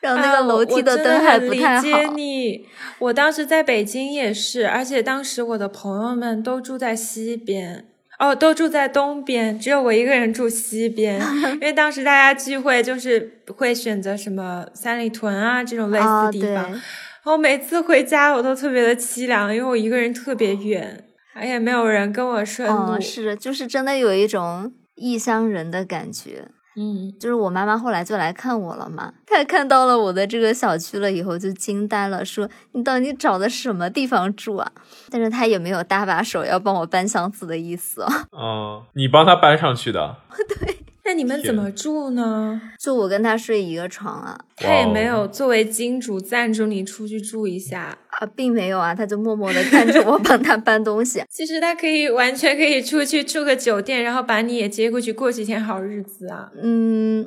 [0.00, 2.66] 然后那个楼梯的灯还不太理解好，你，
[2.98, 7.86] 我当时在北京也是，而且当时我的朋友们都住在西边。
[8.18, 11.20] 哦，都住在东边，只有我一个人住西边，
[11.54, 16.80] 因为当时大家聚会就是会选择什么三里屯啊这种类似的地方，然
[17.28, 21.04] 后每次回家我都特别的凄凉，因为我一个人特别远，
[21.34, 22.92] 而且没有人跟我顺路。
[22.92, 26.48] 嗯，是，就是真的有一种异乡人的感觉。
[26.80, 34.72] 嗯，就是我妈妈后来就来看我了嘛，她看到了我的这个小区了以后就惊呆了，说你到底找的什么地方住啊？
[35.10, 38.08] 但是她也没有搭把手要帮我搬箱子的意思哦。
[38.32, 40.16] 嗯，你帮她搬上去的，
[41.08, 42.60] 那你们怎么住呢？
[42.78, 47.96] 就我跟他睡一个床啊他也没有作为金主赞助你出去住一下。
[48.10, 51.22] 啊，并没有啊，他就默默的看着我帮他搬东西。
[51.32, 56.50] 其实他可以完全可以出去住个酒店，然后把你也接过去过几天好日子啊！
[56.62, 57.26] 嗯，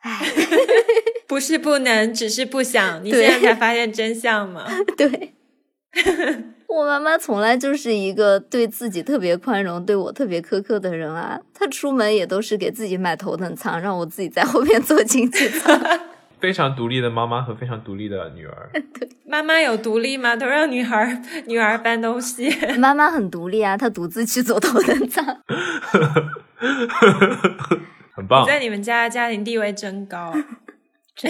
[0.00, 0.26] 唉，
[1.28, 3.04] 不是不能，只是不想。
[3.04, 4.66] 你对现在才发现真相吗？
[4.98, 5.34] 对。
[6.74, 11.40] 我妈妈从来就是一个对自己特别宽容、对我特别苛刻的人啊。
[11.54, 15.80] 她出门也都是给自己买头等舱，让我自己在后面坐经济舱。
[16.40, 18.70] 非常独立的妈妈和非常独立的女儿。
[19.24, 20.34] 妈妈有独立吗？
[20.36, 22.52] 都让女孩女儿搬东西。
[22.78, 25.24] 妈妈很独立啊，她独自去坐头等舱。
[28.14, 28.44] 很棒。
[28.46, 30.34] 在你们家家庭地位真高。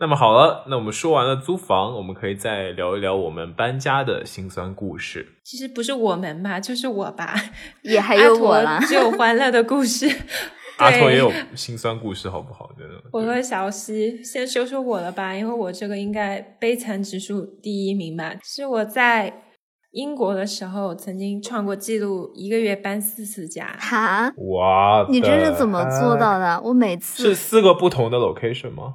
[0.00, 5.36] 那么好了，那我们说完了租房，我们可以再聊一聊我们搬家的辛酸故事。
[5.44, 7.34] 其实不是我们吧，就是我吧。
[7.82, 10.08] 也还有我啦，只有欢乐的故事。
[10.78, 12.68] 阿拓也有对辛酸故事，好不好？
[12.76, 12.94] 真的。
[13.12, 18.34] 我和小西先说说我了吧，因为我这个应该悲惨指数第一名吧。
[18.42, 19.44] 是我在
[19.92, 23.76] 英国的时候曾经创过记录，一个月搬四次家。
[23.78, 26.40] 哈，哇，你这是怎么做到？
[26.40, 26.60] 的？
[26.64, 28.94] 我每次是四个不同的 location 吗？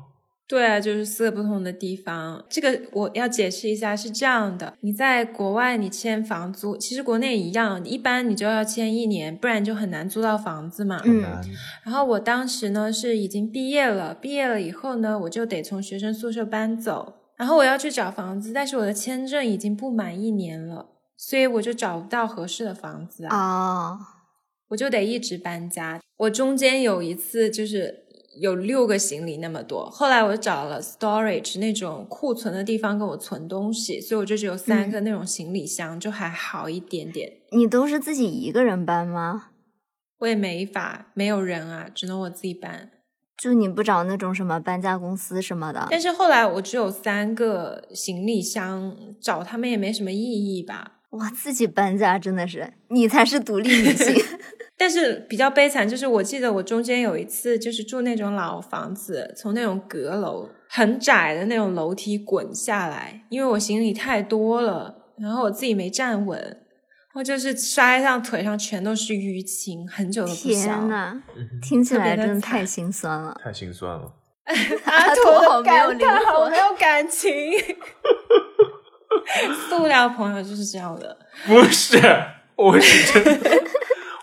[0.49, 2.43] 对啊，就是四个不同的地方。
[2.49, 10.99] 这个我要解释一下，是这样的：你在国外你签房租，其实国内一样，一般你就要签一年，不然就很难租到房子嘛。
[11.05, 11.23] 嗯
[11.85, 23.99] 然后我当时呢是已经毕业了，毕业了以后呢，我就得从学生宿舍搬走，然后我要去找房子，但是我的签证已经不满一年了，所以我就找不到合适的房子啊，哦，
[24.69, 26.01] 我就得一直搬家。
[26.17, 28.05] 我中间有一次就是
[28.39, 37.31] 有六个行李那么多，后来我找了 storage 那种库存的地方给我存东西，所以我就只有三个那种行李箱，就还好一点点。
[37.51, 39.49] 你都是自己一个人搬吗？
[40.19, 42.91] 我也没法，没有人啊，只能我自己搬。
[43.37, 45.87] 就你不找那种什么搬家公司什么的？
[45.89, 50.98] 但是后来我只有三个行李箱，找他们也没什么意义吧。
[51.11, 54.15] 哇，自己搬家真的是，你才是独立女性。
[54.77, 66.57] 但是比较悲惨，就是我记得我中间有一次就是住那种老房子，从那种阁楼很窄的那种楼梯滚下来，因为我行李太多了，然后我自己没站稳，
[67.15, 70.61] 我就是摔上腿上全都是淤青，很久都不消。
[70.63, 71.21] 天呐，
[71.61, 74.13] 听起来真的太心酸了，太心酸了。
[74.85, 77.31] 阿土的感叹好没有感情。
[79.69, 81.97] 塑料朋友就是这样的，不是，
[82.55, 83.51] 我是真的，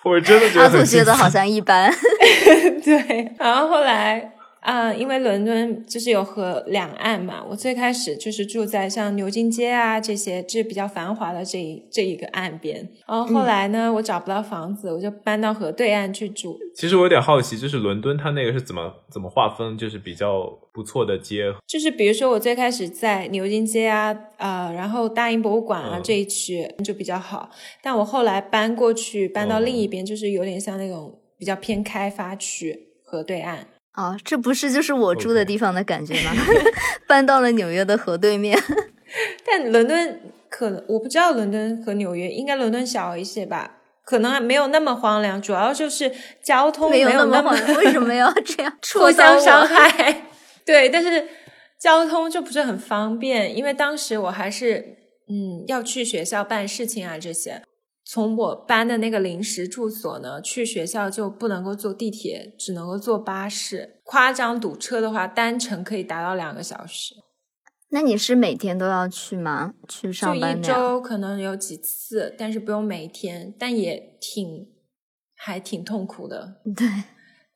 [0.05, 1.93] 我真的觉得阿土觉得好像一般，
[2.85, 3.35] 对。
[3.39, 4.31] 然后后来
[4.67, 12.77] 啊，因为伦敦就是有河两岸嘛，我最开始就是住在像牛津街啊这些，就是比较繁华的这一这一个岸边。
[13.07, 16.59] 然后后来呢，我找不到房子，我就搬到河对岸去住。
[16.75, 20.59] 其实我有点好奇，就是伦敦它那个是怎么怎么划分，就是比较。
[20.77, 27.49] 不错的街，就是比如说我最开始在牛津街啊，呃，然后大英博物馆啊这一区就比较好，
[27.83, 33.67] 但我后来搬过去，搬到另一边，就是有点像那种比较偏开发区河对岸。
[33.97, 36.33] 哦，这不是就是我住的地方的感觉吗？
[37.09, 38.59] 搬到了纽约的河对面。
[39.47, 47.79] 但伦敦可能我不知道伦敦和纽约，应该伦敦小一些吧，可能没有那么荒凉，主要就是交通没有那么荒凉。
[47.79, 50.25] 为什么要这样 互相伤害？
[50.67, 51.27] 对，但是
[51.81, 54.97] 交通就不是很方便，因为当时我还是
[55.29, 57.63] 嗯要去学校办事情啊这些。
[58.07, 64.01] 从我搬的那个临时住所呢，去学校就不能够坐地铁，只能够坐巴士。
[64.05, 67.17] 夸张堵车的话，单程可以达到两个小时。
[67.91, 69.75] 那你是每天都要去吗？
[69.89, 70.63] 去上班？
[70.63, 74.69] 就一周可能有几次，但是不用每天，但也挺
[75.35, 76.61] 还挺痛苦的。
[76.77, 76.89] 对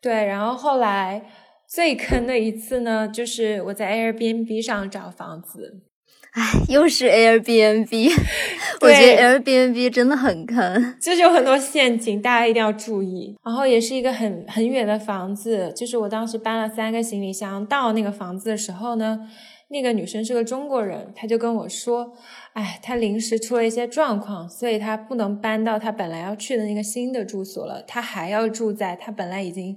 [0.00, 1.30] 对，然后后来。
[1.72, 5.84] 最坑的一次呢，就是我在 Airbnb 上找房子。
[6.32, 8.12] 唉，又是 Airbnb，
[8.80, 13.36] 我觉得 Airbnb 真的很坑，就是有很多陷阱，大家一定要注意。
[13.44, 19.28] 然后也是一个很很远的房子，就是我当时搬了三个行李箱到那个房子的时候呢，
[19.70, 22.12] 那个女生是个中国人，她就跟我说，
[22.52, 29.76] 哎，她临时出了一些状况，所以她不能搬到她本来要去的那个新的住所了，她还要住在她本来已经。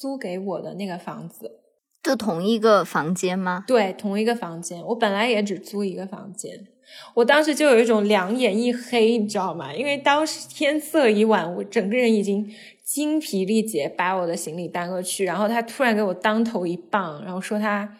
[0.00, 1.59] 租给我的那个房子，
[2.02, 3.64] 就同一个房间吗？
[3.66, 4.82] 对，同一个房间。
[4.86, 6.66] 我本来也只租一个房间，
[7.14, 9.74] 我当时就有一种两眼一黑，你知道吗？
[9.74, 12.50] 因为当时天色已晚，我整个人已经
[12.84, 17.96] 精疲力竭，把我的行李搬过去，然后他突然给我当头一棒，然后说他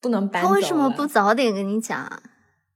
[0.00, 0.42] 不能搬。
[0.42, 2.22] 他为什么不早点跟你讲啊？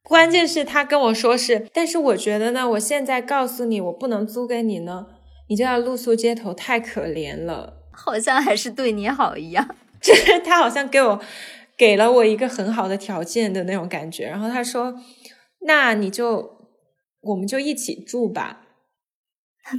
[0.03, 5.07] 关键是他跟我说是，但是我觉得呢，我现在告诉你我不能租给你呢，
[5.49, 7.73] 你就要露宿街头，太可怜了。
[7.91, 9.75] 好像还是对你好一样，
[10.07, 11.21] 就 是他好像给我
[11.77, 14.27] 给了我一个很好的条件的那种感觉。
[14.27, 14.95] 然后他说
[15.67, 16.59] ：“那你就
[17.23, 18.63] 我们就一起住吧。”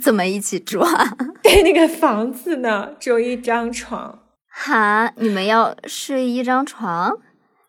[0.03, 1.17] 怎么一起住啊？
[1.41, 4.23] 对，那个房子呢，只有一张床。
[4.49, 7.17] 哈，你们要睡一张床，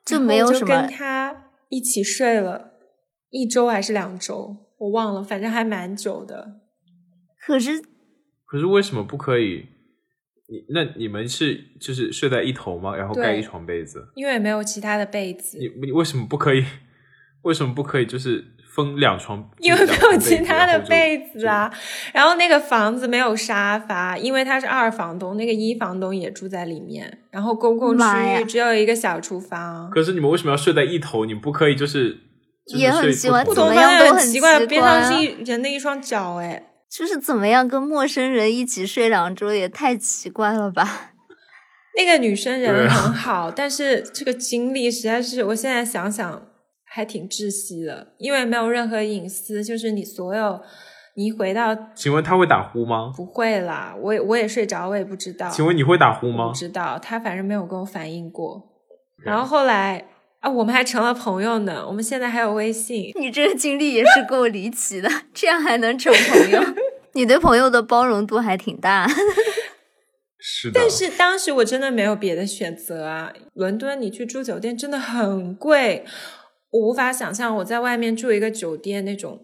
[0.04, 0.66] 就没有什么？
[0.66, 2.72] 跟他一起睡了
[3.30, 6.60] 一周还是两周，我忘了，反正还蛮久的。
[7.46, 7.80] 可是，
[8.44, 9.66] 可是为什么不可以？
[10.50, 12.96] 你那你们是就是睡在一头吗？
[12.96, 14.02] 然后盖一床被子？
[14.14, 15.58] 因为没有其他的被子。
[15.58, 16.64] 你你为什么不可以？
[17.42, 18.06] 为什么不可以？
[18.06, 18.42] 就是
[18.74, 19.48] 分两床？
[19.58, 21.70] 因为没有其他的被子啊。
[22.12, 27.18] 然后那个房子没有沙发，因为他是二房东，那个一房东也住在里面。
[27.30, 28.04] 然后公共区
[28.40, 29.90] 域只有一个小厨房。
[29.90, 31.26] 可是你们为什么要睡在一头？
[31.26, 32.18] 你不可以就是
[32.76, 36.67] 也很奇怪，不同样都很奇怪，边上是一人的一双脚，哎。
[36.90, 41.12] 就是怎么样跟陌生人一起睡两周也太奇怪了吧？
[41.96, 46.42] 那个女生人很好，但是这个经历实在是，我现在想想
[46.84, 50.60] 还挺窒息的，因为没有任何隐私，就是你所有
[51.16, 53.12] 你一回到，请问他会打呼吗？
[53.16, 55.48] 不会啦，我也我也睡着，我也不知道。
[55.50, 56.48] 请问你会打呼吗？
[56.48, 58.62] 不知道，他反正没有跟我反映过。
[59.24, 60.04] 然后后来
[60.40, 63.12] 啊，我们还成了朋友呢，我们现在还有微信。
[63.18, 66.62] 你这个经历也是够离奇的，这样还能成朋友？
[67.14, 69.08] 你对朋友的包容度还挺大，
[70.38, 70.78] 是的。
[70.80, 73.32] 但是当时我真的没有别的选择啊！
[73.54, 76.04] 伦敦你去住酒店真的很贵，
[76.70, 79.42] 我无法想象我在外面住一个酒店那种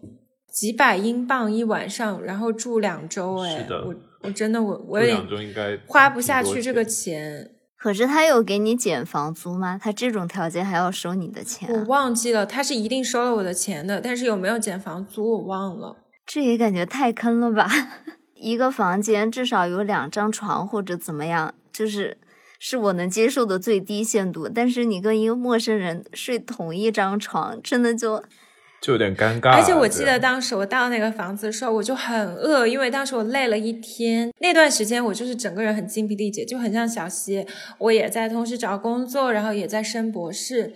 [0.49, 3.39] 几百英镑一晚上，然后住两周。
[3.39, 7.51] 哎，我我真的我我有点花不下去这个钱。
[7.85, 9.79] 可是他有给你减房租吗？
[9.79, 11.71] 他这种条件还要收你的钱？
[11.71, 15.95] 我忘记了，他是一定收了我的钱的，但是有没有减房租我忘了。
[16.25, 17.69] 这也感觉太坑了吧！
[18.33, 22.17] 一个房间至少有两张床或者怎么样，就是
[22.57, 24.49] 是我能接受的最低限度。
[24.49, 28.23] 但是你跟一个陌生人睡同一张床，真的就
[28.85, 29.49] 就有点尴尬。
[29.49, 34.31] 而且我记得当时我到那个房子的时候，我就很饿，因为当时我累了一天。
[34.39, 37.43] 那段时间我就是整个人很精疲力竭，就很像小溪。
[37.79, 40.73] 我也在同时找工作，然后也在升博士。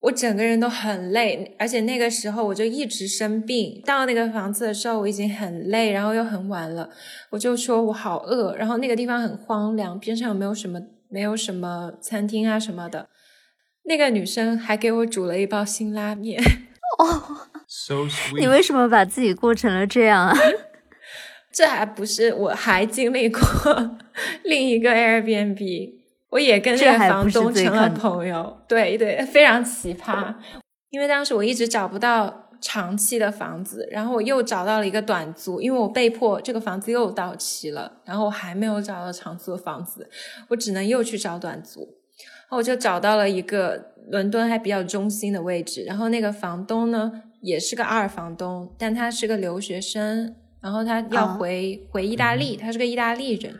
[0.00, 3.80] 我整个人都很累，而且那个时候我就一直生病。
[3.86, 6.90] 到那个房子的时候，我已经很累，然后又很晚了，
[7.30, 8.56] 我就说我好饿。
[8.56, 13.06] 然后那个地方很荒凉，边上有没有什么没有什么餐厅啊什么的。
[13.84, 16.42] 那个女生还给我煮了一包辛拉面。
[16.98, 17.22] 哦
[17.66, 18.40] ，so sweet。
[18.40, 20.36] 你为什么把自己过成了这样啊？
[21.52, 23.40] 这还不是，我还经历过
[24.44, 25.92] 另一个 Airbnb。
[26.30, 30.34] 我也跟那个房东成了朋友，对对，非常奇葩。
[30.88, 40.08] 因为当时我一直找不到长期的房子，然后我又找到了一个短租，因为我被迫这个房子又到期了，然后我还没有找到长租的房子，
[40.48, 41.80] 我只能又去找短租。
[41.80, 47.10] 然后我就找到了一个伦敦还比较中心的位置，然后那个房东呢
[47.40, 53.58] 也是个二房东，但他是个留学生，然后他要回回意大利，他是个意大利人。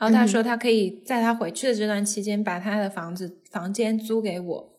[0.00, 4.72] 然后他说，他可以在他回去的这段期间，把他的房子房间租给我。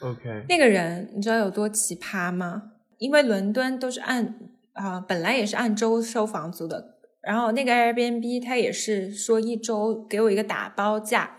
[0.00, 2.62] OK，那个人你知道有多奇葩吗？
[2.96, 4.34] 因为伦敦都是按
[4.72, 6.94] 啊，本来也是按周收房租的。
[7.20, 11.36] 然后那个 Airbnb 他也是说一周给我一个打包价。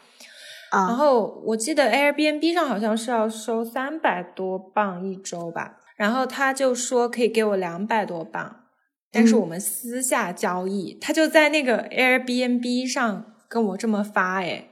[0.76, 5.78] 啊，然后我记得 Airbnb 上好像是要收三百多镑一周吧。
[5.95, 8.63] 然后他就说可以给我两百多镑。
[9.11, 14.67] 但是我们私下交易，他就在那个 Airbnb 上跟我这么发，哎，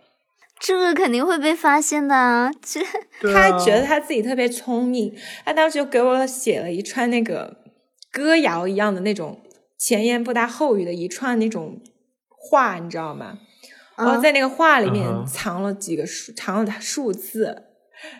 [0.60, 2.51] 这个肯定会被发现的啊！
[2.62, 2.82] 这
[3.34, 7.56] 他觉得他自己特别聪明，他当时就给我写了一串那个
[8.12, 9.41] 歌谣一样的那种
[9.78, 11.80] 前言不搭后语的一串那种
[12.30, 13.39] 话，你知道吗？
[13.96, 17.64] 然后在那个画里面藏了几个数，藏了数字，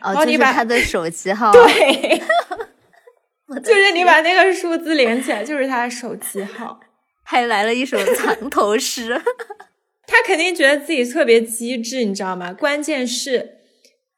[0.02, 2.22] 哦，就是他的手机号，对。
[3.62, 6.80] 就是你把那个数字连起来，就是他的手机号，
[7.24, 9.22] 还来了一首藏头诗。
[10.08, 12.52] 他肯定觉得自己特别机智，你知道吗？
[12.52, 13.58] 关键是，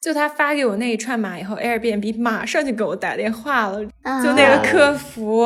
[0.05, 3.83] 就他发给我那一串码以后，Airbnb 马上就给我打电话了，
[4.23, 5.43] 就那个客服，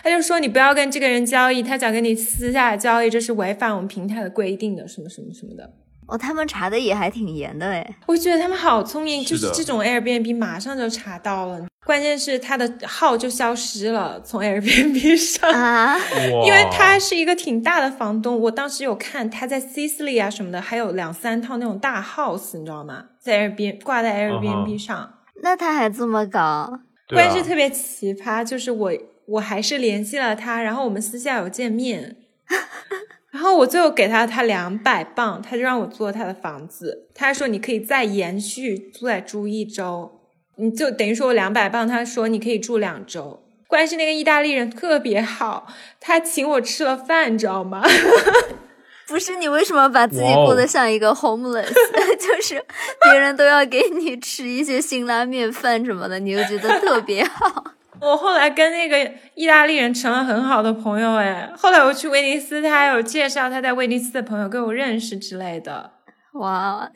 [0.00, 5.68] 他就说你不要跟这个人交易，他想跟你私下交易，这是违反我们平台的规定的，什么什么什么的。
[6.08, 15.98] 哦，他们查的也还挺严的哎，我觉得他们好聪明，就是这种 Airbnb 马上就查到了，关键是他的号就消失了，从 Airbnb 上啊，
[16.44, 23.06] 因为他是一个挺大的房东，我当时有看他在 Sicily 啊什么的，还有两三套那种大 house，你知道吗？
[23.20, 28.92] 在 Airbnb 挂在 Airbnb 上，那他还这么搞，关键是特别奇葩，就是我
[29.26, 32.16] 我还是联系了他，然后我们私下有见面。
[33.30, 37.08] 然后我最后给他他两百磅，他就让我租他的房子。
[37.14, 40.20] 他还说你可以再延续再住一周，
[40.56, 41.86] 你就等于说我两百磅。
[41.86, 43.42] 他说你可以住两周。
[43.68, 45.66] 关键是那个意大利人特别好，
[46.00, 47.82] 他请我吃了饭，你知道吗？
[49.08, 51.66] 不是你为什么把自己过得像一个 homeless？
[52.18, 52.64] 就是
[53.02, 57.64] 别人都要给你吃一些辛拉面饭什么的，你又觉得特别好。
[58.00, 65.92] 我后来跟那个意大利人成了很好的朋友，哎，后来我去威尼斯，他还有介绍他在威尼斯的朋友跟我认识之类的。
[66.34, 66.90] 哇，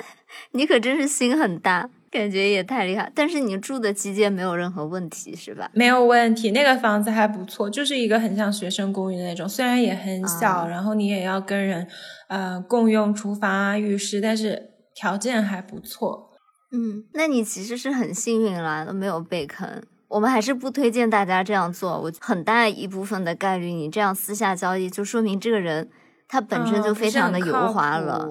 [0.53, 3.11] 你可真是心很大，感觉也太厉害。
[3.15, 5.71] 但是你住的期间没有任何问题是吧？
[5.73, 11.89] 没有问题，那个房子还不错，就是一个很像学生公寓的那种，虽然也很小，然后你也要跟人
[12.29, 16.29] 呃共用厨房啊、浴室，但是条件还不错。
[16.73, 19.83] 嗯，那你其实是很幸运啦，都没有被坑。
[20.11, 22.01] 我们还是不推荐大家这样做。
[22.01, 25.89] 我很大一部分的概率，你这样私下交易，就说明这个人
[26.27, 28.29] 他本身就非常的油滑了。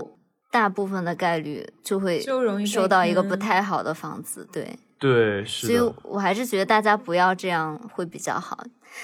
[0.51, 2.19] 大部分的概率就会
[2.65, 4.45] 收到一个不太好的房子。
[4.51, 8.61] 对对，所以我还是觉得大家不要这样会比较好。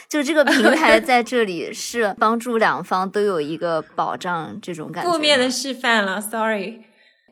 [0.10, 5.12] 就这个 平台在这里是帮助两方都有一个保障，这种感觉。
[5.12, 6.82] 负面的示范了，sorry。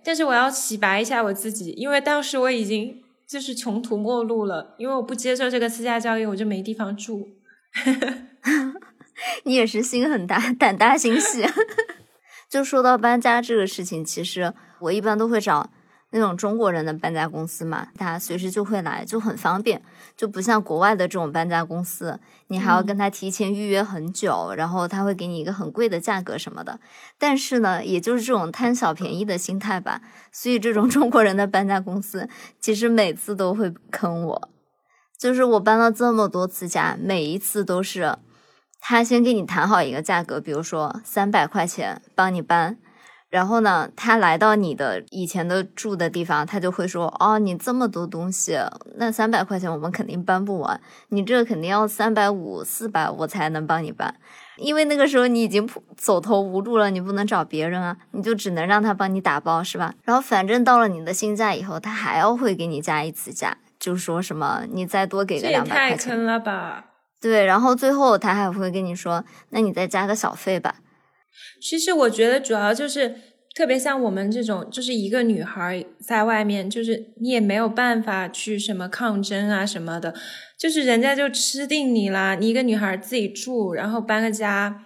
[0.06, 3.04] 但是我要洗白一下我自己，因为当时我已经。
[3.28, 7.30] 就是穷途末路了，因为我不接受这个私下教育，我就没地方住。
[9.46, 11.46] 你也是心很大，胆大心细。
[12.50, 15.72] 就说到搬家这个事情，其实我一般都会找。
[16.16, 19.82] 那种中国人的搬家公司嘛，他随时就会来，就很方便，
[20.16, 26.80] 就不像国外的这种搬家公司，你还要跟他提前预约很久，然后他会给你一个很贵的价格什么的。
[27.18, 30.02] 但是呢，也就是这种贪小便宜的心态吧，
[30.32, 34.50] 所以这种中国人的搬家公司其实每次都会坑我。
[35.18, 38.18] 就是我搬了这么多次家，每一次都是
[38.80, 42.78] 他先给你谈好一个价格，比如说三百块钱帮你搬。
[43.34, 48.56] 然后呢，他来到你的以前的住的地方，他就会说：“哦，你这么多东西，
[48.98, 50.80] 那三百块钱我们肯定搬不完，
[51.10, 54.14] 你这肯定要三百五、四百，我才能帮你搬。
[54.58, 55.68] 因为那个时候你已经
[55.98, 59.96] 走投无路了，你不能找别人啊，你就只能让他帮你打包，是吧？
[60.04, 66.86] 然后反正到了你的新家以后，他还要会给你加一次价，就说什么你再多给个两百块钱，太坑了吧？
[67.20, 70.76] 对，然后最后他还会跟你说，那你再加个小费吧。
[71.62, 73.16] 其实我觉得主要就是，
[73.56, 80.14] 特别像我们这种，就是一个女孩在外面，就是你也没有办法去什么抗争啊什么的，
[80.60, 82.36] 就是人家就吃定你啦。
[82.36, 84.84] 你一个女孩自己住，然后搬个家，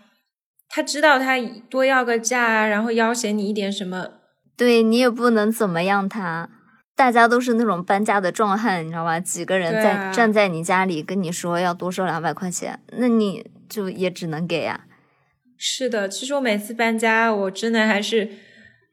[0.69, 1.37] 他知道他
[1.69, 4.09] 多要个价，然后要挟你一点什么，
[4.57, 6.49] 对你也不能怎么样他。
[6.95, 9.19] 大家都是那种搬家的壮汉，你知道吧？
[9.19, 14.85] 几个人在站在你家里跟你说要多收两百块钱，那你就也只能给呀。
[15.57, 18.29] 是的，其实我每次搬家，我真的还是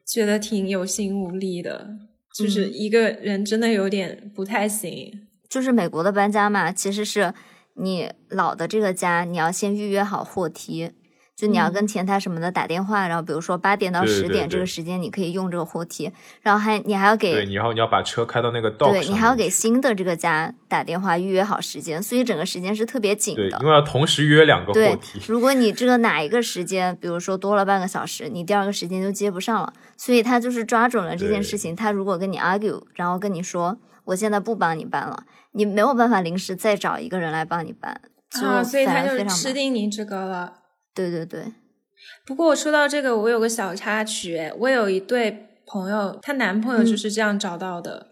[0.07, 1.89] 觉得挺有心无力的，
[2.35, 5.12] 就是一个人真的有点不太行。
[5.49, 7.33] 就是美国的搬家嘛，其实是
[7.75, 10.91] 你老的这个家，你要先预约好货梯。
[11.37, 16.12] 就你要跟前台什么的打电话，然后比如说八点到十点这个时间，你可以用这个货梯，
[16.43, 23.51] 然后还你还要给，对，然后你要把车开到那个道对你还要给新的这个家打电话预约好时间，所以整个时间是特别紧的。
[23.51, 25.20] 对，因为要同时约两个货梯。
[25.26, 31.74] 如果你这个哪一个时间，比如说多了半个小时，你第二个时间就接不上了，所以他就是抓准了这件事情。
[31.74, 38.01] 他如果跟你 argue，然后跟你说我现在不帮你搬了，你没有办法临时再找一个人来帮你搬，
[38.41, 40.61] 啊，所以他就吃定你这个了。
[40.95, 41.53] 对对对。
[42.27, 44.53] 不过我说到这个，我有个小插曲。
[44.59, 48.07] 我有一对朋友，她男朋友就是这样找到的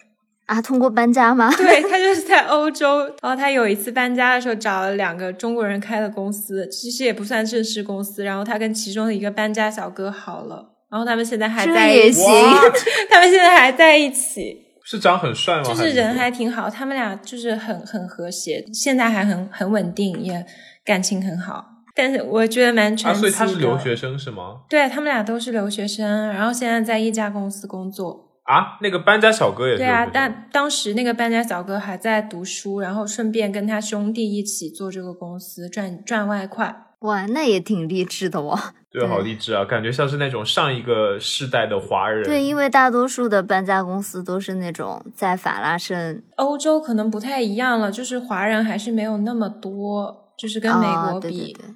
[0.46, 1.50] 啊，通过搬家吗？
[1.56, 3.06] 对， 他就是在欧洲。
[3.22, 8.24] 然后他有一次搬家的时候，找了两个中国人开的公司，其实也不算正式公司。
[8.24, 12.22] 然后他跟其中的一个搬家小哥好了，然后他们现在还在一起。
[13.08, 15.64] 他们现在还在一起，是长很帅吗？
[15.64, 20.44] 就是人还挺好，他们俩就是很很和谐，现在还很很稳定，也
[20.84, 21.71] 感情很好。
[21.94, 23.28] 但是我觉得蛮传奇的。
[23.28, 24.60] 所以他是留学生是吗？
[24.68, 28.28] 对他们俩都是留学生，然后现在在一家公司工作。
[28.44, 29.78] 啊，那个搬家小哥也是。
[29.78, 36.86] 对啊，但当时那个搬家小哥还在读书，然后顺便跟他兄弟一起做这个公司赚赚外快。
[37.02, 38.58] 哇，那也挺励志的哦。
[38.90, 42.24] 对，好励志啊，感觉像是那种上一个世代的华人。
[42.24, 46.22] 对，因为大多数的搬家公司都是那种在法拉盛。
[46.36, 51.56] 欧洲可能不太一样了，就是华人还是没有那么多，就是跟美国比。
[51.58, 51.72] 哦，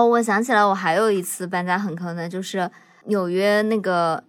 [0.00, 2.70] 我想起来，我还有一次搬家很坑的，就是
[3.06, 4.22] 纽约那个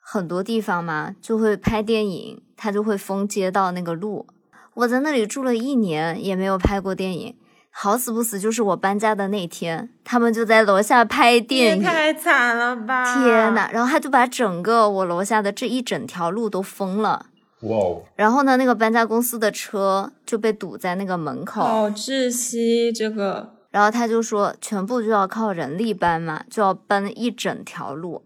[0.00, 4.26] 很多地方嘛，就会拍电影，他就会封街道那个路。
[4.74, 7.36] 我在那里住了一年，也没有拍过电影。
[7.76, 13.04] 好死不死，就是我搬家的那天，他们就在楼下拍电影，太惨了吧！
[13.04, 17.26] 天呐，然后他就把整个我楼下的这一整条路都封了。
[17.62, 18.02] 哇哦！
[18.14, 23.53] 然后呢，那个搬家公司的车就被堵在那个门口，好窒息，这个。
[23.74, 28.24] 然后他就说，全部就要靠人力搬嘛，就要搬一整条路。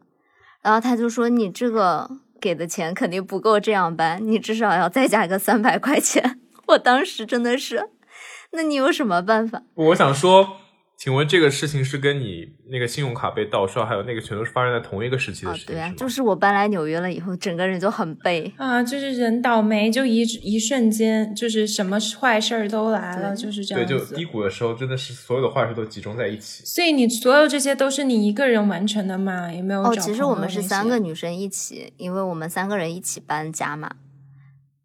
[0.61, 6.39] 然后他就说，你这个给的钱肯定不够这样搬，你至少要再加个三百块钱。
[6.69, 7.89] 我当时真的是，
[8.53, 9.63] 那你有什么办法？
[9.73, 10.59] 我想说。
[10.99, 15.77] 请问这个事情是跟你那个信用卡被盗刷，还有那个全都是发生在同一个时期的事情？
[15.77, 23.87] 对啊，就是我搬来纽约了以后，整个人就很背啊，就是人倒霉，就一一瞬间，就是什么坏事儿都来了，就是这样。
[23.87, 26.65] 对，就低谷的时候，真的是所有的坏事都集中在一起。
[26.67, 29.53] 所以你所有这些都是你一个人完成的吗？
[29.53, 29.85] 也没有？
[29.85, 33.89] 哦，其实我们是三个女生一起，因为我们三个人一起搬家嘛。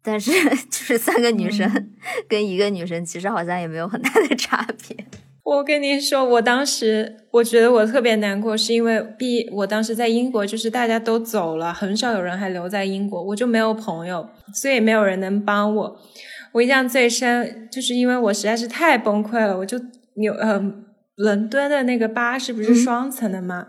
[0.00, 0.30] 但是
[0.70, 1.90] 就是三个女生
[2.28, 5.04] 跟一个女生，其实好像也没有很大的差别。
[5.44, 15.96] 我跟你说，我当时我觉得我特别难过，是因为毕我当时在英国，就是大家都走了，很少有人还留在英国，我就没有朋友，所以没有人能帮我。
[16.52, 19.78] 我印象最深，就是因为我实在是太崩溃了，我就
[20.14, 20.58] 纽呃
[21.16, 23.66] 伦敦的那个巴士不是双层的吗？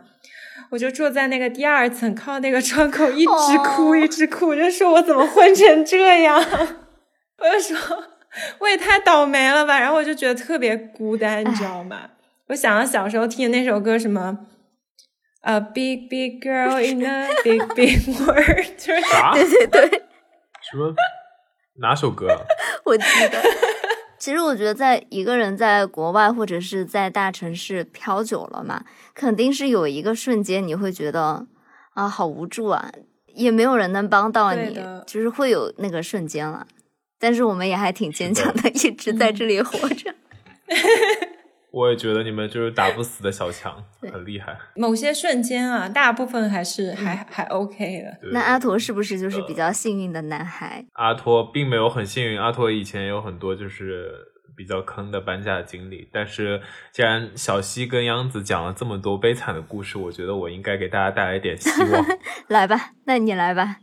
[0.72, 6.40] 我就坐在那个第二层，靠那个窗口一直哭一直哭，我就说我怎么混成这样？
[7.40, 8.15] 我就说。
[8.60, 9.80] 我也太倒霉了吧！
[9.80, 12.10] 然后我就觉得特别孤单，你知道吗？
[12.48, 14.38] 我想到小时候听的那首歌，什么
[15.42, 19.34] ，A big big girl in a big big world，就是啥？
[19.36, 19.90] 对对对，
[20.70, 20.94] 什么？
[21.82, 22.28] 哪首歌？
[22.86, 23.42] 我记得。
[24.18, 28.84] 其实我觉得，在一个人在国外或者是在大城市漂久了嘛，
[29.14, 31.46] 肯定是有一个瞬间你会觉得
[31.94, 32.92] 啊，好无助啊，
[33.34, 36.66] 也没有人能帮到你，就是会有那个瞬间了。
[37.20, 40.14] 但是我们也还挺坚强的，一直在这里活着。
[41.72, 44.58] 我也觉得你们就是打不死的小强，很厉害。
[44.78, 48.30] 某些瞬间啊，大部分还是还还 OK 的。
[48.32, 50.86] 那阿陀是不是就是比较幸运的男孩？
[50.94, 54.14] 阿托并没有很幸运，阿托以前有很多就是
[54.56, 56.08] 比较坑的搬家经历。
[56.14, 56.62] 但是
[56.94, 62.06] 既然小西跟央子讲了这么多悲惨的故事，我觉得我应该给大家带来一点希望。
[62.48, 63.80] 来吧，那你来吧。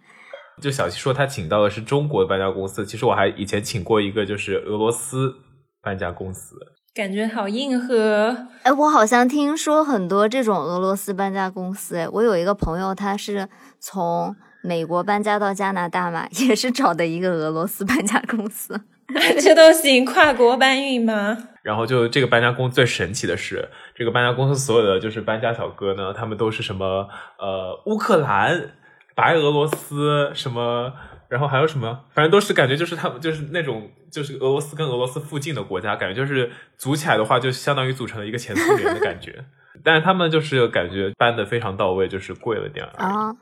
[0.63, 5.35] 就小西说他请到的是中国的搬家公司，其实我还以前请过一个就是俄罗斯
[5.83, 6.57] 搬家公司。
[6.95, 8.37] 感觉好硬核！
[8.63, 11.97] 哎，我好像听说很多这种俄罗斯搬家公司。
[11.97, 13.49] 哎，我有一个朋友，他是
[13.81, 18.79] 从美国搬家到加拿大嘛， 也是找的一个俄罗斯搬家公司。
[19.43, 21.37] 这都行，跨国搬运吗？
[21.63, 27.09] 然后就这个搬家公司最神奇的是，这个搬家公司所有的就是搬家小哥呢，他们都是什么
[27.39, 28.71] 呃乌克兰、
[29.15, 30.93] 白俄罗斯什么。
[31.29, 31.99] 然后还有什么？
[32.13, 39.47] 反正都是感觉就是他们就是那种就是俄罗斯跟俄罗斯附近的国家，感觉就是组起来的话，就相当于组成了一个前苏联的感觉。
[39.83, 43.35] 但是他们就是感觉搬的非常到位，就是贵了点啊。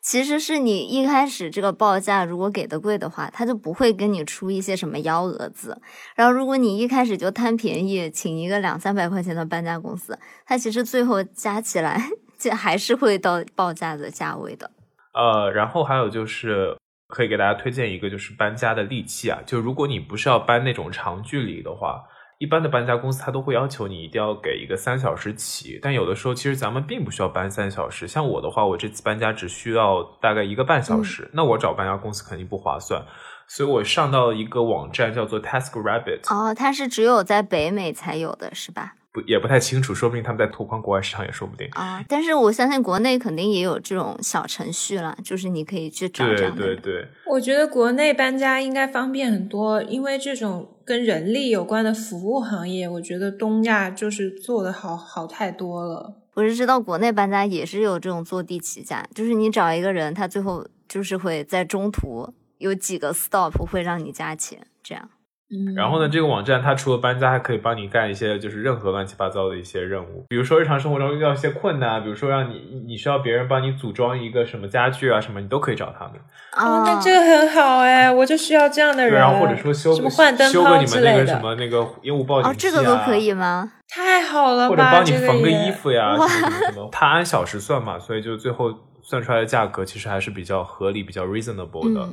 [0.00, 5.80] 其实是你一开始这个报价如果给的贵的话，他就不会跟你出一些什么幺蛾子。
[6.16, 14.68] 然后如果你一开始就贪便宜，请一个两三百块钱的搬家公司，他其实最后加起来 就还是会到报价的价位的。
[15.16, 16.76] 呃，然后还有就是。
[17.08, 19.38] 可以给大家推荐一个，就是搬家的利器啊。
[19.46, 22.02] 就如果你不是要搬那种长距离的话，
[22.40, 25.78] 一般的搬家公司它都会要求你一定要给一个三小时起。
[25.80, 28.08] 但有的时候其实咱们并不需要搬三小时。
[28.08, 33.00] 像我的话，我这次搬家只需要大概一个半小时，那我找搬家公司肯定不划算。
[33.46, 36.22] 所以我上到了一个网站叫做 Task Rabbit。
[36.34, 38.94] 哦，它是只有在北美才有的是吧？
[39.22, 42.04] 也不太清楚，说不定他们在拓宽国外市场也说不定啊。
[42.08, 46.62] 但是我相信国内肯定也有这种小程序了，就是你可以去找这样的。
[46.62, 56.14] 对对对，我觉得国内搬家应该方便很多，因为这种跟人力有关的服务行业，我觉得东亚就是做的好好太多了。
[56.34, 65.08] 我是知道国内搬家也是有这种坐地起价，就是你找一个人，他最后就是会在中途有几个 stop 会让你加钱，这样。
[65.76, 76.14] 然后呢，这个网站它除了搬家，还可以帮你干一些就是任何乱七八糟的一些任务，比如说日常生活中遇到一些困难，比如说让你你需要别人帮你组装一个什么家具啊什么，你都可以找他们。
[76.56, 79.14] 哦，那这个很好哎，我就需要这样的人。
[79.14, 83.70] 然后或者说修什么换灯泡之类的，什么那个烟雾报警器啊，这个都可以吗？
[83.88, 84.68] 太好了吧！
[84.68, 92.08] 或者帮你缝个衣服呀，什么什么，他按小时算嘛，所以就最后算出来的价格其实还是比较合理、比较 reasonable 的。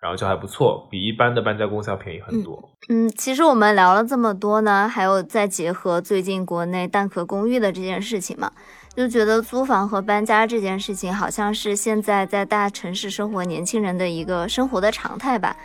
[0.00, 2.70] 然后就还不错，比一般的搬家公司要便宜很多。
[2.88, 8.52] 嗯，其实我们聊了这么多呢，还有再结合最近国内蛋壳公寓的这件事情嘛，
[8.94, 15.56] 就觉得租房和搬家这件事情，好像是现在在大城市生活年轻人的一个生活的常态吧。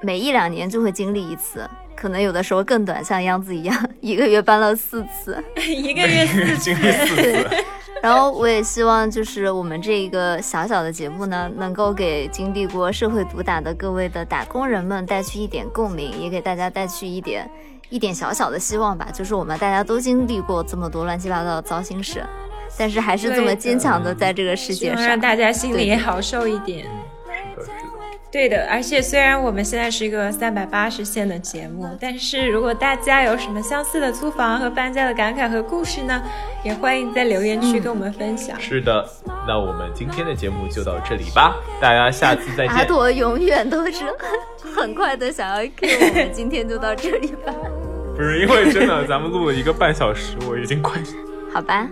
[0.00, 7.64] 每一两年就会经历一次，可能有的时候更短，像央子一样， 一个月搬了四次， 一个月四经历 四次。
[8.02, 17.48] 然后我也希望，就是我们这一个小小的节目呢，能够给经历过社会毒打的各位的打工人们带去一点共鸣，也给大家带去一点
[17.90, 19.06] 一点小小的希望吧。
[19.14, 22.26] 就是我们大家都经历过这么多乱七八糟的糟心事，
[22.76, 26.88] 但是还是这么坚强的在这个世界上，让大家心里好受一点。
[27.54, 27.64] 对
[28.48, 36.22] 的，而且虽然我们现在是一个三百八十线的节目，但是如果大家有什么相似的租房和搬家的感慨和故事呢，
[36.64, 38.58] 也欢迎在留言区跟我们分享。
[38.58, 39.06] 是的，
[39.46, 42.74] 那我们今天的节目就到这里吧，大家下次再见。
[42.74, 44.04] 阿朵永远都是
[44.74, 47.52] 很快的想要 Q 我们，今天就到这里吧。
[48.16, 50.98] 不是因为真的，咱们录了一个半小时，我已经快。
[51.52, 51.86] 好吧。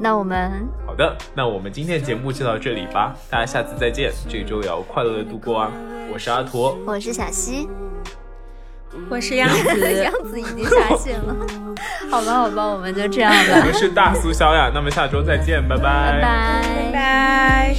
[0.00, 5.72] 那我们好的，那我们今天的节目就到这里吧，大家下次再见，这周也要快乐的度过啊！
[6.12, 7.68] 我是阿驼，我是小西，
[9.10, 11.34] 我是杨子， 杨子已经下线了，
[12.10, 13.38] 好吧，好吧，我们就这样吧。
[13.58, 17.74] 我们是大苏小雅，那么下周再见，拜拜，拜拜。